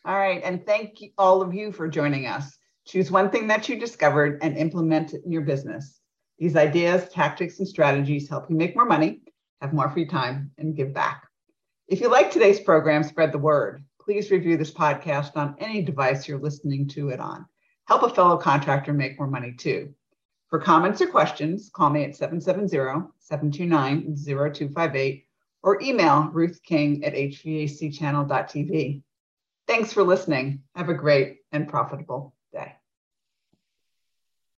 All 0.06 0.16
right. 0.16 0.40
And 0.42 0.64
thank 0.64 1.02
you, 1.02 1.10
all 1.18 1.42
of 1.42 1.52
you 1.52 1.70
for 1.70 1.86
joining 1.86 2.24
us. 2.24 2.56
Choose 2.86 3.10
one 3.10 3.28
thing 3.28 3.46
that 3.48 3.68
you 3.68 3.78
discovered 3.78 4.38
and 4.40 4.56
implement 4.56 5.12
it 5.12 5.20
in 5.26 5.32
your 5.32 5.42
business. 5.42 6.00
These 6.38 6.56
ideas, 6.56 7.10
tactics, 7.10 7.58
and 7.58 7.68
strategies 7.68 8.30
help 8.30 8.48
you 8.48 8.56
make 8.56 8.74
more 8.74 8.86
money, 8.86 9.20
have 9.60 9.74
more 9.74 9.90
free 9.90 10.06
time, 10.06 10.50
and 10.56 10.74
give 10.74 10.94
back. 10.94 11.24
If 11.88 12.00
you 12.00 12.08
like 12.08 12.30
today's 12.30 12.60
program, 12.60 13.02
spread 13.02 13.32
the 13.32 13.38
word 13.38 13.84
please 14.04 14.30
review 14.30 14.56
this 14.58 14.70
podcast 14.70 15.34
on 15.34 15.56
any 15.58 15.80
device 15.80 16.28
you're 16.28 16.38
listening 16.38 16.86
to 16.86 17.08
it 17.08 17.20
on. 17.20 17.46
Help 17.86 18.02
a 18.02 18.10
fellow 18.10 18.36
contractor 18.36 18.92
make 18.92 19.18
more 19.18 19.28
money 19.28 19.52
too. 19.52 19.94
For 20.50 20.58
comments 20.58 21.00
or 21.00 21.06
questions, 21.06 21.70
call 21.72 21.88
me 21.88 22.04
at 22.04 22.14
770 22.14 23.08
729 23.18 24.14
0258 24.14 25.26
or 25.62 25.80
email 25.82 26.28
Ruth 26.32 26.60
King 26.62 27.02
at 27.02 27.14
hvacchannel.tv. 27.14 29.02
Thanks 29.66 29.92
for 29.92 30.02
listening. 30.02 30.62
Have 30.74 30.90
a 30.90 30.94
great 30.94 31.38
and 31.52 31.66
profitable 31.66 32.33